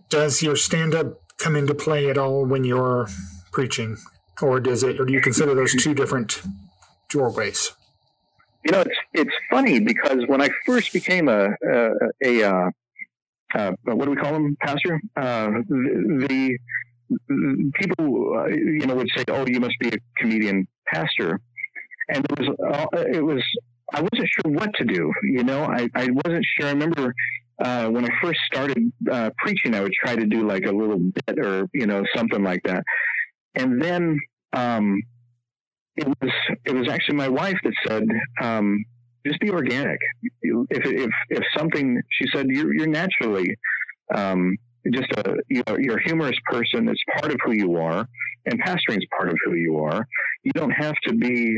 Does 0.09 0.43
your 0.43 0.57
stand 0.57 0.95
up 0.95 1.21
come 1.39 1.57
into 1.57 1.75
play 1.75 2.09
at 2.11 2.19
all 2.19 2.45
when 2.45 2.65
you're 2.65 3.09
preaching, 3.51 3.97
or 4.41 4.61
does 4.61 4.83
it, 4.83 5.01
or 5.01 5.05
do 5.05 5.13
you 5.13 5.21
consider 5.21 5.55
those 5.55 5.75
two 5.75 5.95
different 5.95 6.43
doorways? 7.09 7.73
You 8.65 8.73
know, 8.73 8.81
it's 8.81 8.97
it's 9.15 9.35
funny 9.51 9.81
because 9.81 10.19
when 10.27 10.43
I 10.43 10.49
first 10.67 10.93
became 10.93 11.29
a 11.29 11.49
a, 11.67 11.91
a 12.25 12.43
uh, 12.45 12.71
uh, 13.55 13.73
what 13.85 14.05
do 14.05 14.11
we 14.11 14.17
call 14.17 14.33
them, 14.33 14.57
pastor? 14.61 15.01
Uh, 15.17 15.51
the, 15.69 16.29
the, 16.29 17.71
people, 17.75 18.35
uh, 18.39 18.47
you 18.47 18.87
know, 18.87 18.95
would 18.95 19.11
say, 19.17 19.25
"Oh, 19.29 19.45
you 19.47 19.61
must 19.61 19.79
be 19.81 19.89
a 19.89 19.99
comedian 20.19 20.69
pastor," 20.93 21.41
and 22.09 22.25
it 22.25 22.39
was 22.39 22.49
it 23.09 23.25
was 23.25 23.43
I 23.93 24.01
wasn't 24.01 24.29
sure 24.29 24.53
what 24.53 24.73
to 24.75 24.85
do. 24.85 25.13
You 25.23 25.43
know, 25.43 25.65
I, 25.65 25.89
I 25.95 26.09
wasn't 26.25 26.45
sure. 26.57 26.69
I 26.69 26.73
remember 26.73 27.15
uh, 27.65 27.89
when 27.89 28.05
I 28.05 28.11
first 28.23 28.41
started 28.47 28.93
uh, 29.11 29.31
preaching, 29.39 29.75
I 29.75 29.81
would 29.81 29.93
try 29.93 30.17
to 30.17 30.27
do 30.27 30.47
like 30.47 30.67
a 30.67 30.73
little 30.73 30.99
bit 30.99 31.39
or 31.39 31.69
you 31.73 31.87
know 31.87 32.05
something 32.15 32.43
like 32.43 32.63
that, 32.65 32.85
and 33.55 33.83
then 33.83 34.19
um, 34.53 35.01
it 35.97 36.07
was 36.07 36.33
it 36.65 36.75
was 36.75 36.89
actually 36.89 37.17
my 37.17 37.29
wife 37.29 37.59
that 37.65 37.73
said, 37.87 38.05
um, 38.41 38.85
"Just 39.27 39.41
be 39.41 39.51
organic. 39.51 39.99
If 40.23 40.87
if 40.87 41.11
if 41.29 41.43
something," 41.57 42.01
she 42.11 42.27
said, 42.35 42.47
"you're 42.49 42.75
you're 42.75 42.89
naturally." 42.89 43.57
Um, 44.15 44.57
just 44.93 45.13
a 45.19 45.37
you're 45.49 45.99
a 45.99 46.03
humorous 46.05 46.37
person. 46.47 46.89
It's 46.89 47.03
part 47.19 47.33
of 47.33 47.39
who 47.45 47.53
you 47.53 47.77
are, 47.77 48.07
and 48.47 48.61
pastoring 48.63 48.99
is 48.99 49.07
part 49.17 49.29
of 49.29 49.37
who 49.45 49.55
you 49.55 49.79
are. 49.79 50.07
You 50.43 50.53
don't 50.53 50.71
have 50.71 50.95
to 51.07 51.15
be, 51.15 51.57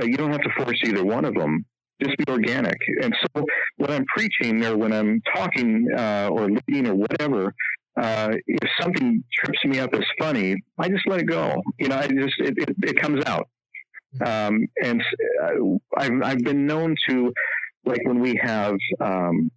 uh, 0.00 0.04
you 0.04 0.16
don't 0.16 0.32
have 0.32 0.42
to 0.42 0.50
force 0.56 0.78
either 0.84 1.04
one 1.04 1.24
of 1.24 1.34
them. 1.34 1.64
Just 2.02 2.16
be 2.16 2.24
organic. 2.28 2.76
And 3.02 3.14
so 3.22 3.44
when 3.76 3.90
I'm 3.90 4.04
preaching 4.06 4.64
or 4.64 4.76
when 4.76 4.92
I'm 4.92 5.20
talking 5.34 5.88
uh, 5.96 6.28
or 6.32 6.48
leading 6.66 6.88
or 6.88 6.94
whatever, 6.94 7.54
uh, 8.00 8.30
if 8.46 8.68
something 8.80 9.22
trips 9.32 9.64
me 9.64 9.78
up 9.78 9.94
as 9.94 10.04
funny, 10.18 10.56
I 10.78 10.88
just 10.88 11.06
let 11.06 11.20
it 11.20 11.26
go. 11.26 11.54
You 11.78 11.88
know, 11.88 11.96
I 11.96 12.08
just 12.08 12.34
it, 12.38 12.54
it, 12.56 12.76
it 12.82 13.00
comes 13.00 13.22
out. 13.26 13.48
Um, 14.24 14.66
and 14.82 15.02
uh, 15.42 15.76
I've 15.96 16.22
I've 16.22 16.44
been 16.44 16.66
known 16.66 16.96
to 17.08 17.32
like 17.84 18.00
when 18.06 18.20
we 18.20 18.38
have 18.42 18.76
um, 19.00 19.50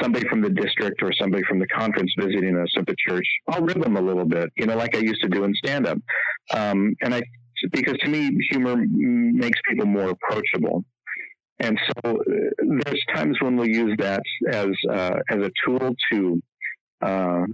somebody 0.00 0.26
from 0.28 0.40
the 0.40 0.50
district 0.50 1.02
or 1.02 1.12
somebody 1.18 1.42
from 1.44 1.58
the 1.58 1.66
conference 1.66 2.12
visiting 2.18 2.56
us 2.58 2.68
at 2.76 2.86
the 2.86 2.96
church, 3.06 3.26
I'll 3.48 3.62
rib 3.62 3.82
them 3.82 3.96
a 3.96 4.00
little 4.00 4.24
bit, 4.24 4.50
you 4.56 4.66
know, 4.66 4.76
like 4.76 4.96
I 4.96 5.00
used 5.00 5.20
to 5.22 5.28
do 5.28 5.44
in 5.44 5.54
stand 5.54 5.86
up. 5.86 5.98
Um, 6.52 6.94
and 7.02 7.14
I, 7.14 7.22
because 7.72 7.96
to 7.98 8.08
me, 8.08 8.30
humor 8.50 8.76
makes 8.76 9.58
people 9.68 9.86
more 9.86 10.10
approachable. 10.10 10.84
And 11.60 11.78
so 11.86 12.10
uh, 12.10 12.22
there's 12.84 13.02
times 13.14 13.36
when 13.40 13.56
we 13.56 13.68
use 13.74 13.94
that 13.98 14.22
as, 14.50 14.70
uh, 14.90 15.16
as 15.30 15.38
a 15.38 15.50
tool 15.64 15.94
to, 16.12 16.42
uh, 17.02 17.44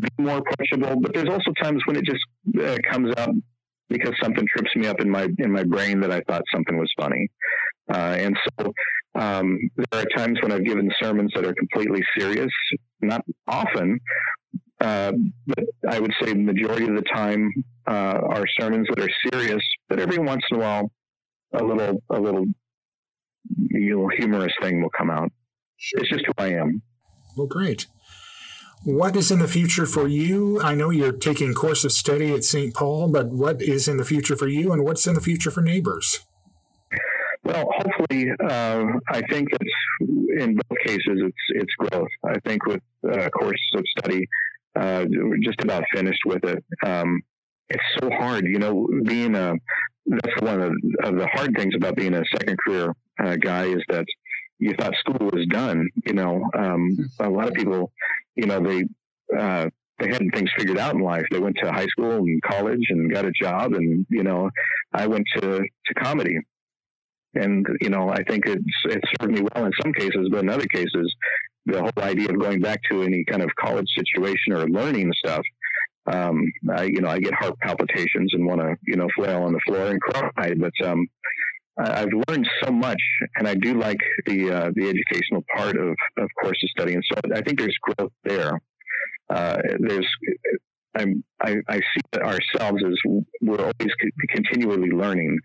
be 0.00 0.08
more 0.18 0.38
approachable, 0.38 1.00
but 1.00 1.12
there's 1.14 1.28
also 1.28 1.52
times 1.60 1.82
when 1.86 1.96
it 1.96 2.04
just 2.04 2.24
uh, 2.62 2.76
comes 2.90 3.12
up 3.16 3.30
because 3.88 4.14
something 4.22 4.46
trips 4.54 4.74
me 4.76 4.86
up 4.86 5.00
in 5.00 5.10
my 5.10 5.28
in 5.38 5.52
my 5.52 5.64
brain 5.64 6.00
that 6.00 6.10
I 6.10 6.20
thought 6.22 6.42
something 6.52 6.78
was 6.78 6.92
funny. 6.98 7.28
Uh, 7.90 8.16
and 8.18 8.36
so 8.58 8.72
um, 9.14 9.58
there 9.76 10.02
are 10.02 10.16
times 10.16 10.38
when 10.42 10.52
I've 10.52 10.64
given 10.64 10.90
sermons 11.00 11.32
that 11.34 11.44
are 11.44 11.54
completely 11.54 12.02
serious, 12.16 12.50
not 13.00 13.22
often, 13.46 13.98
uh, 14.80 15.12
but 15.46 15.64
I 15.88 15.98
would 15.98 16.12
say 16.20 16.32
the 16.32 16.38
majority 16.38 16.84
of 16.84 16.94
the 16.94 17.04
time 17.12 17.50
uh, 17.86 18.20
are 18.28 18.44
sermons 18.60 18.86
that 18.90 19.00
are 19.00 19.10
serious. 19.32 19.62
But 19.88 20.00
every 20.00 20.18
once 20.18 20.42
in 20.50 20.58
a 20.58 20.60
while, 20.60 20.92
a 21.54 21.64
little 21.64 22.02
a 22.10 22.20
little 22.20 22.44
you 23.70 23.96
know, 23.96 24.08
humorous 24.16 24.52
thing 24.60 24.82
will 24.82 24.90
come 24.90 25.10
out. 25.10 25.30
Sure. 25.76 26.00
It's 26.00 26.10
just 26.10 26.26
who 26.26 26.32
I 26.38 26.48
am. 26.54 26.82
Well, 27.36 27.46
great. 27.46 27.86
What 28.84 29.16
is 29.16 29.30
in 29.30 29.40
the 29.40 29.48
future 29.48 29.86
for 29.86 30.06
you? 30.06 30.60
I 30.62 30.74
know 30.74 30.90
you're 30.90 31.12
taking 31.12 31.52
course 31.52 31.84
of 31.84 31.92
study 31.92 32.32
at 32.32 32.44
St. 32.44 32.74
Paul, 32.74 33.08
but 33.08 33.28
what 33.28 33.60
is 33.60 33.88
in 33.88 33.96
the 33.96 34.04
future 34.04 34.36
for 34.36 34.46
you, 34.46 34.72
and 34.72 34.84
what's 34.84 35.06
in 35.06 35.14
the 35.14 35.20
future 35.20 35.50
for 35.50 35.62
neighbors? 35.62 36.20
Well, 37.42 37.66
hopefully, 37.76 38.30
uh, 38.44 38.84
I 39.08 39.22
think 39.30 39.50
that 39.50 39.60
in 40.38 40.56
both 40.56 40.78
cases 40.84 41.02
it's 41.06 41.36
it's 41.50 41.74
growth. 41.78 42.08
I 42.24 42.38
think 42.46 42.66
with 42.66 42.80
uh, 43.10 43.28
course 43.30 43.60
of 43.74 43.84
study, 43.98 44.26
uh, 44.76 45.06
we're 45.08 45.38
just 45.38 45.60
about 45.60 45.84
finished 45.92 46.22
with 46.24 46.44
it. 46.44 46.64
Um, 46.84 47.20
it's 47.70 47.82
so 48.00 48.10
hard, 48.10 48.44
you 48.46 48.58
know, 48.58 48.86
being 49.04 49.34
a 49.34 49.54
that's 50.06 50.40
one 50.40 50.60
of, 50.60 50.72
of 51.04 51.16
the 51.16 51.28
hard 51.32 51.54
things 51.56 51.74
about 51.76 51.96
being 51.96 52.14
a 52.14 52.22
second 52.32 52.56
career 52.66 52.94
uh, 53.22 53.36
guy 53.36 53.64
is 53.66 53.82
that 53.88 54.06
you 54.58 54.74
thought 54.78 54.94
school 54.96 55.28
was 55.32 55.46
done. 55.50 55.88
You 56.06 56.14
know, 56.14 56.42
um, 56.56 56.96
a 57.20 57.28
lot 57.28 57.48
of 57.48 57.54
people, 57.54 57.92
you 58.38 58.46
know, 58.46 58.60
they 58.60 58.84
uh, 59.38 59.68
they 59.98 60.08
had 60.08 60.22
things 60.32 60.50
figured 60.56 60.78
out 60.78 60.94
in 60.94 61.00
life. 61.00 61.26
They 61.30 61.40
went 61.40 61.56
to 61.62 61.72
high 61.72 61.86
school 61.86 62.18
and 62.18 62.40
college 62.42 62.84
and 62.88 63.12
got 63.12 63.26
a 63.26 63.32
job, 63.32 63.74
and 63.74 64.06
you 64.08 64.22
know, 64.22 64.48
I 64.92 65.06
went 65.06 65.26
to 65.36 65.60
to 65.60 65.94
comedy 65.94 66.38
and, 67.34 67.66
you 67.80 67.90
know, 67.90 68.08
I 68.08 68.22
think 68.24 68.46
it's, 68.46 68.62
it 68.84 69.02
served 69.20 69.32
me 69.32 69.42
well 69.54 69.66
in 69.66 69.72
some 69.82 69.92
cases, 69.92 70.28
but 70.30 70.40
in 70.40 70.48
other 70.48 70.66
cases, 70.72 71.14
the 71.66 71.80
whole 71.80 72.04
idea 72.04 72.30
of 72.30 72.40
going 72.40 72.60
back 72.60 72.80
to 72.90 73.02
any 73.02 73.24
kind 73.24 73.42
of 73.42 73.50
college 73.60 73.88
situation 73.96 74.54
or 74.54 74.68
learning 74.68 75.12
stuff, 75.24 75.42
um, 76.10 76.42
I, 76.74 76.84
you 76.84 77.00
know, 77.00 77.08
I 77.08 77.18
get 77.18 77.34
heart 77.34 77.58
palpitations 77.60 78.32
and 78.32 78.46
want 78.46 78.60
to, 78.60 78.74
you 78.86 78.96
know, 78.96 79.08
flail 79.14 79.42
on 79.42 79.52
the 79.52 79.60
floor 79.66 79.88
and 79.88 80.00
cry. 80.00 80.54
But 80.54 80.72
um, 80.84 81.06
I've 81.78 82.12
learned 82.28 82.48
so 82.62 82.72
much, 82.72 83.00
and 83.36 83.46
I 83.46 83.54
do 83.54 83.74
like 83.74 84.00
the 84.26 84.50
uh, 84.50 84.70
the 84.74 84.88
educational 84.88 85.44
part 85.54 85.76
of 85.76 85.94
of 86.18 86.28
course 86.40 86.58
of 86.62 86.70
study, 86.70 86.94
and 86.94 87.04
so 87.10 87.20
I 87.34 87.40
think 87.42 87.58
there's 87.58 87.76
growth 87.82 88.12
there. 88.24 88.60
Uh, 89.30 89.58
there's 89.80 90.08
I'm, 90.96 91.22
I, 91.40 91.56
I 91.68 91.76
see 91.76 92.20
ourselves 92.20 92.82
as 92.84 92.94
we're 93.40 93.60
always 93.60 93.94
continually 94.30 94.90
learning. 94.90 95.38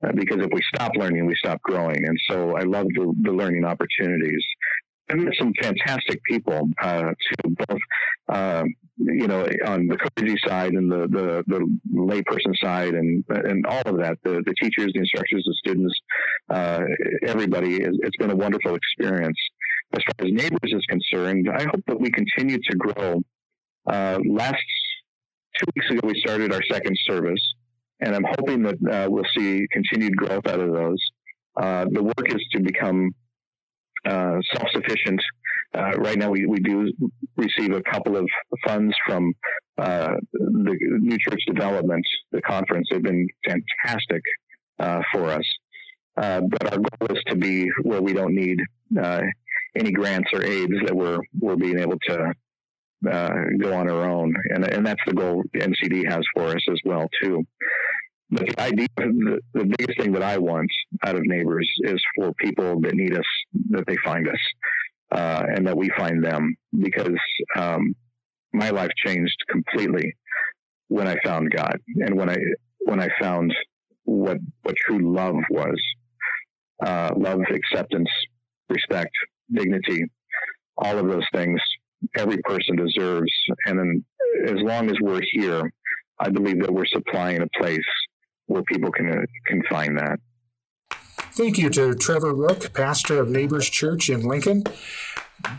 Uh, 0.00 0.12
because 0.14 0.38
if 0.38 0.50
we 0.52 0.60
stop 0.72 0.92
learning, 0.94 1.26
we 1.26 1.34
stop 1.34 1.60
growing. 1.62 2.06
And 2.06 2.16
so 2.30 2.56
I 2.56 2.62
love 2.62 2.86
the, 2.94 3.12
the 3.22 3.32
learning 3.32 3.64
opportunities. 3.64 4.44
And 5.10 5.24
met 5.24 5.34
some 5.38 5.52
fantastic 5.60 6.22
people 6.24 6.68
uh, 6.82 7.02
to 7.02 7.48
both, 7.48 7.78
uh, 8.28 8.64
you 8.98 9.26
know, 9.26 9.48
on 9.66 9.86
the 9.86 9.96
clergy 9.96 10.36
side 10.46 10.72
and 10.74 10.90
the, 10.90 11.08
the, 11.08 11.44
the 11.46 11.78
layperson 11.94 12.54
side 12.62 12.94
and 12.94 13.24
and 13.28 13.64
all 13.66 13.82
of 13.86 13.98
that, 13.98 14.18
the, 14.22 14.42
the 14.44 14.54
teachers, 14.60 14.92
the 14.92 15.00
instructors, 15.00 15.44
the 15.46 15.54
students, 15.64 15.94
uh, 16.50 16.80
everybody. 17.26 17.76
It's 17.76 18.16
been 18.18 18.30
a 18.30 18.36
wonderful 18.36 18.74
experience. 18.74 19.38
As 19.94 20.02
far 20.04 20.26
as 20.26 20.32
neighbors 20.32 20.60
is 20.64 20.84
concerned, 20.88 21.48
I 21.48 21.62
hope 21.62 21.82
that 21.86 21.98
we 21.98 22.10
continue 22.10 22.58
to 22.58 22.76
grow. 22.76 23.22
Uh, 23.86 24.18
last 24.28 24.56
two 25.58 25.66
weeks 25.74 25.90
ago, 25.90 26.00
we 26.06 26.20
started 26.20 26.52
our 26.52 26.60
second 26.70 26.96
service 27.06 27.40
and 28.00 28.14
I'm 28.14 28.24
hoping 28.38 28.62
that 28.62 28.76
uh, 28.90 29.10
we'll 29.10 29.24
see 29.36 29.66
continued 29.72 30.16
growth 30.16 30.46
out 30.46 30.60
of 30.60 30.72
those. 30.72 30.98
Uh, 31.56 31.86
the 31.90 32.02
work 32.02 32.32
is 32.32 32.40
to 32.52 32.60
become 32.60 33.10
uh, 34.06 34.38
self-sufficient. 34.54 35.20
Uh, 35.74 35.92
right 35.98 36.18
now, 36.18 36.30
we, 36.30 36.46
we 36.46 36.58
do 36.60 36.90
receive 37.36 37.72
a 37.72 37.82
couple 37.82 38.16
of 38.16 38.28
funds 38.66 38.94
from 39.06 39.32
uh, 39.76 40.14
the 40.32 40.76
New 41.00 41.18
Church 41.18 41.40
Development, 41.46 42.04
the 42.32 42.40
conference. 42.42 42.88
They've 42.90 43.02
been 43.02 43.26
fantastic 43.46 44.22
uh, 44.78 45.02
for 45.12 45.30
us. 45.30 45.44
but 46.16 46.72
our 46.72 46.78
goal 46.78 47.16
is 47.16 47.22
to 47.26 47.36
be 47.36 47.68
where 47.82 48.02
we 48.02 48.12
don't 48.12 48.34
need 48.34 48.58
any 49.76 49.92
grants 49.92 50.30
or 50.32 50.42
aids 50.44 50.72
that 50.86 50.94
we're 50.94 51.18
we're 51.38 51.56
being 51.56 51.78
able 51.78 51.98
to 52.08 52.32
uh, 53.10 53.34
go 53.60 53.72
on 53.72 53.88
our 53.88 54.08
own, 54.10 54.34
and 54.50 54.64
and 54.64 54.86
that's 54.86 55.00
the 55.06 55.14
goal 55.14 55.42
NCD 55.54 56.10
has 56.10 56.20
for 56.34 56.48
us 56.48 56.62
as 56.70 56.78
well 56.84 57.08
too. 57.22 57.44
But 58.30 58.46
the 58.46 58.60
idea, 58.60 58.86
the, 58.96 59.40
the 59.54 59.64
biggest 59.64 60.00
thing 60.00 60.12
that 60.12 60.22
I 60.22 60.38
want 60.38 60.70
out 61.04 61.16
of 61.16 61.22
neighbors 61.24 61.68
is 61.80 62.00
for 62.14 62.32
people 62.34 62.80
that 62.80 62.94
need 62.94 63.14
us 63.14 63.24
that 63.70 63.86
they 63.86 63.96
find 64.04 64.28
us, 64.28 64.40
uh, 65.12 65.44
and 65.54 65.66
that 65.66 65.76
we 65.76 65.90
find 65.96 66.22
them. 66.22 66.54
Because 66.78 67.18
um, 67.56 67.94
my 68.52 68.70
life 68.70 68.90
changed 69.04 69.36
completely 69.48 70.14
when 70.88 71.06
I 71.06 71.16
found 71.24 71.50
God, 71.50 71.78
and 71.96 72.16
when 72.16 72.28
I 72.28 72.36
when 72.80 73.00
I 73.00 73.08
found 73.20 73.54
what 74.04 74.38
what 74.62 74.76
true 74.76 75.14
love 75.14 75.36
was, 75.50 75.80
uh, 76.84 77.10
love, 77.16 77.40
acceptance, 77.48 78.10
respect, 78.68 79.12
dignity, 79.52 80.04
all 80.76 80.98
of 80.98 81.08
those 81.08 81.26
things 81.32 81.60
every 82.16 82.38
person 82.38 82.76
deserves. 82.76 83.32
And 83.66 83.78
then 83.78 84.04
as 84.46 84.62
long 84.62 84.90
as 84.90 84.96
we're 85.00 85.22
here, 85.32 85.72
I 86.20 86.30
believe 86.30 86.60
that 86.62 86.72
we're 86.72 86.86
supplying 86.86 87.42
a 87.42 87.60
place 87.60 87.78
where 88.48 88.62
people 88.64 88.90
can 88.90 89.08
uh, 89.10 89.22
can 89.46 89.62
find 89.70 89.96
that. 89.96 90.18
Thank 91.32 91.56
you 91.56 91.70
to 91.70 91.94
Trevor 91.94 92.34
Rook, 92.34 92.72
pastor 92.72 93.20
of 93.20 93.30
Neighbors 93.30 93.70
Church 93.70 94.10
in 94.10 94.22
Lincoln. 94.22 94.64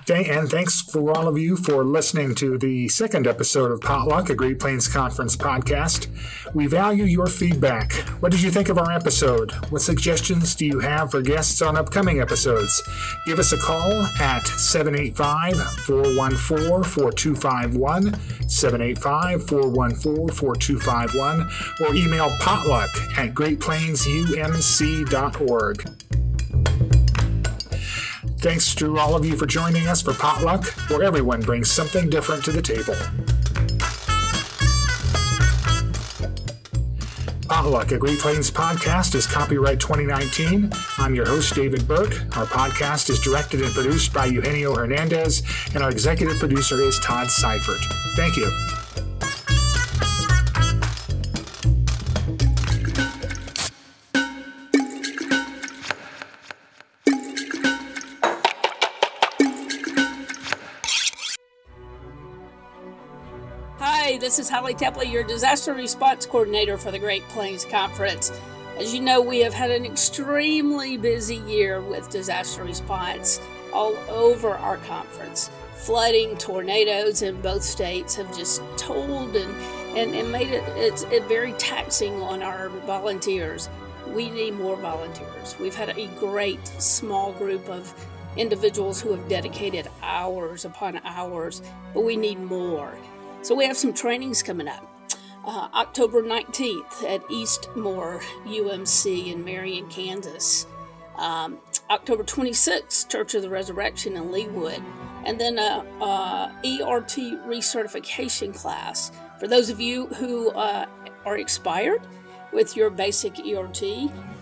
And 0.09 0.49
thanks 0.49 0.81
for 0.81 1.15
all 1.15 1.27
of 1.27 1.37
you 1.37 1.55
for 1.55 1.85
listening 1.85 2.33
to 2.35 2.57
the 2.57 2.89
second 2.89 3.27
episode 3.27 3.71
of 3.71 3.79
Potluck, 3.79 4.29
a 4.29 4.35
Great 4.35 4.59
Plains 4.59 4.87
Conference 4.87 5.37
podcast. 5.37 6.07
We 6.53 6.65
value 6.65 7.03
your 7.03 7.27
feedback. 7.27 7.93
What 8.19 8.31
did 8.31 8.41
you 8.41 8.49
think 8.51 8.69
of 8.69 8.79
our 8.79 8.91
episode? 8.91 9.51
What 9.69 9.81
suggestions 9.81 10.55
do 10.55 10.65
you 10.65 10.79
have 10.79 11.11
for 11.11 11.21
guests 11.21 11.61
on 11.61 11.77
upcoming 11.77 12.21
episodes? 12.21 12.81
Give 13.25 13.39
us 13.39 13.51
a 13.51 13.57
call 13.57 14.03
at 14.19 14.47
785 14.47 15.57
414 15.85 16.83
4251, 16.83 18.49
785 18.49 19.47
414 19.47 20.35
4251, 20.35 21.47
or 21.81 21.93
email 21.95 22.29
potluck 22.39 22.89
at 23.17 23.33
greatplainsumc.org. 23.35 26.28
Thanks 28.39 28.73
to 28.75 28.97
all 28.97 29.17
of 29.17 29.25
you 29.25 29.35
for 29.35 29.45
joining 29.45 29.89
us 29.89 30.01
for 30.01 30.13
Potluck, 30.13 30.65
where 30.89 31.03
everyone 31.03 31.41
brings 31.41 31.69
something 31.69 32.09
different 32.09 32.41
to 32.45 32.53
the 32.53 32.61
table. 32.61 32.95
Potluck, 37.49 37.91
a 37.91 37.97
Great 37.97 38.19
Plains 38.19 38.49
podcast, 38.49 39.13
is 39.13 39.27
copyright 39.27 39.81
2019. 39.81 40.71
I'm 40.99 41.15
your 41.15 41.25
host, 41.25 41.53
David 41.53 41.85
Burke. 41.85 42.13
Our 42.37 42.45
podcast 42.45 43.09
is 43.09 43.19
directed 43.19 43.61
and 43.61 43.73
produced 43.73 44.13
by 44.13 44.27
Eugenio 44.27 44.73
Hernandez, 44.73 45.43
and 45.73 45.83
our 45.83 45.89
executive 45.89 46.37
producer 46.39 46.79
is 46.79 46.97
Todd 46.99 47.29
Seifert. 47.29 47.81
Thank 48.15 48.37
you. 48.37 48.78
This 64.39 64.47
is 64.47 64.53
Holly 64.53 64.73
Tepley, 64.73 65.11
your 65.11 65.25
disaster 65.25 65.73
response 65.73 66.25
coordinator 66.25 66.77
for 66.77 66.91
the 66.91 66.97
Great 66.97 67.27
Plains 67.27 67.65
Conference. 67.65 68.31
As 68.77 68.93
you 68.93 69.01
know, 69.01 69.19
we 69.19 69.39
have 69.39 69.53
had 69.53 69.69
an 69.69 69.85
extremely 69.85 70.95
busy 70.95 71.39
year 71.45 71.81
with 71.81 72.09
disaster 72.09 72.63
response 72.63 73.41
all 73.73 73.97
over 74.09 74.51
our 74.51 74.77
conference. 74.77 75.51
Flooding, 75.75 76.37
tornadoes 76.37 77.21
in 77.21 77.41
both 77.41 77.63
states 77.63 78.15
have 78.15 78.33
just 78.33 78.61
told 78.77 79.35
and, 79.35 79.53
and, 79.97 80.15
and 80.15 80.31
made 80.31 80.51
it 80.51 80.63
it's 80.77 81.03
it 81.03 81.25
very 81.25 81.51
taxing 81.53 82.21
on 82.21 82.41
our 82.41 82.69
volunteers. 82.69 83.67
We 84.07 84.29
need 84.29 84.51
more 84.51 84.77
volunteers. 84.77 85.57
We've 85.59 85.75
had 85.75 85.97
a 85.97 86.07
great 86.17 86.65
small 86.81 87.33
group 87.33 87.67
of 87.67 87.93
individuals 88.37 89.01
who 89.01 89.11
have 89.11 89.27
dedicated 89.27 89.89
hours 90.01 90.63
upon 90.63 91.01
hours, 91.03 91.61
but 91.93 92.05
we 92.05 92.15
need 92.15 92.39
more. 92.39 92.97
So 93.41 93.55
we 93.55 93.65
have 93.65 93.77
some 93.77 93.93
trainings 93.93 94.43
coming 94.43 94.67
up. 94.67 94.85
Uh, 95.45 95.69
October 95.73 96.21
19th 96.21 97.03
at 97.07 97.21
Eastmoor 97.31 98.21
UMC 98.45 99.31
in 99.31 99.43
Marion, 99.43 99.87
Kansas. 99.87 100.67
Um, 101.15 101.57
October 101.89 102.23
26th, 102.23 103.09
Church 103.09 103.35
of 103.35 103.41
the 103.41 103.49
Resurrection 103.49 104.17
in 104.17 104.25
Leawood. 104.25 104.83
And 105.25 105.39
then 105.39 105.57
a, 105.57 105.85
a 106.01 106.53
ERT 106.63 107.15
recertification 107.47 108.53
class 108.53 109.11
for 109.39 109.47
those 109.47 109.69
of 109.69 109.79
you 109.79 110.07
who 110.07 110.51
uh, 110.51 110.85
are 111.25 111.37
expired 111.37 112.01
with 112.51 112.75
your 112.75 112.89
basic 112.89 113.39
ERT 113.39 113.83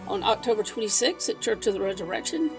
on 0.07 0.23
October 0.23 0.63
26th 0.63 1.29
at 1.29 1.39
Church 1.39 1.67
of 1.67 1.75
the 1.75 1.81
Resurrection. 1.81 2.49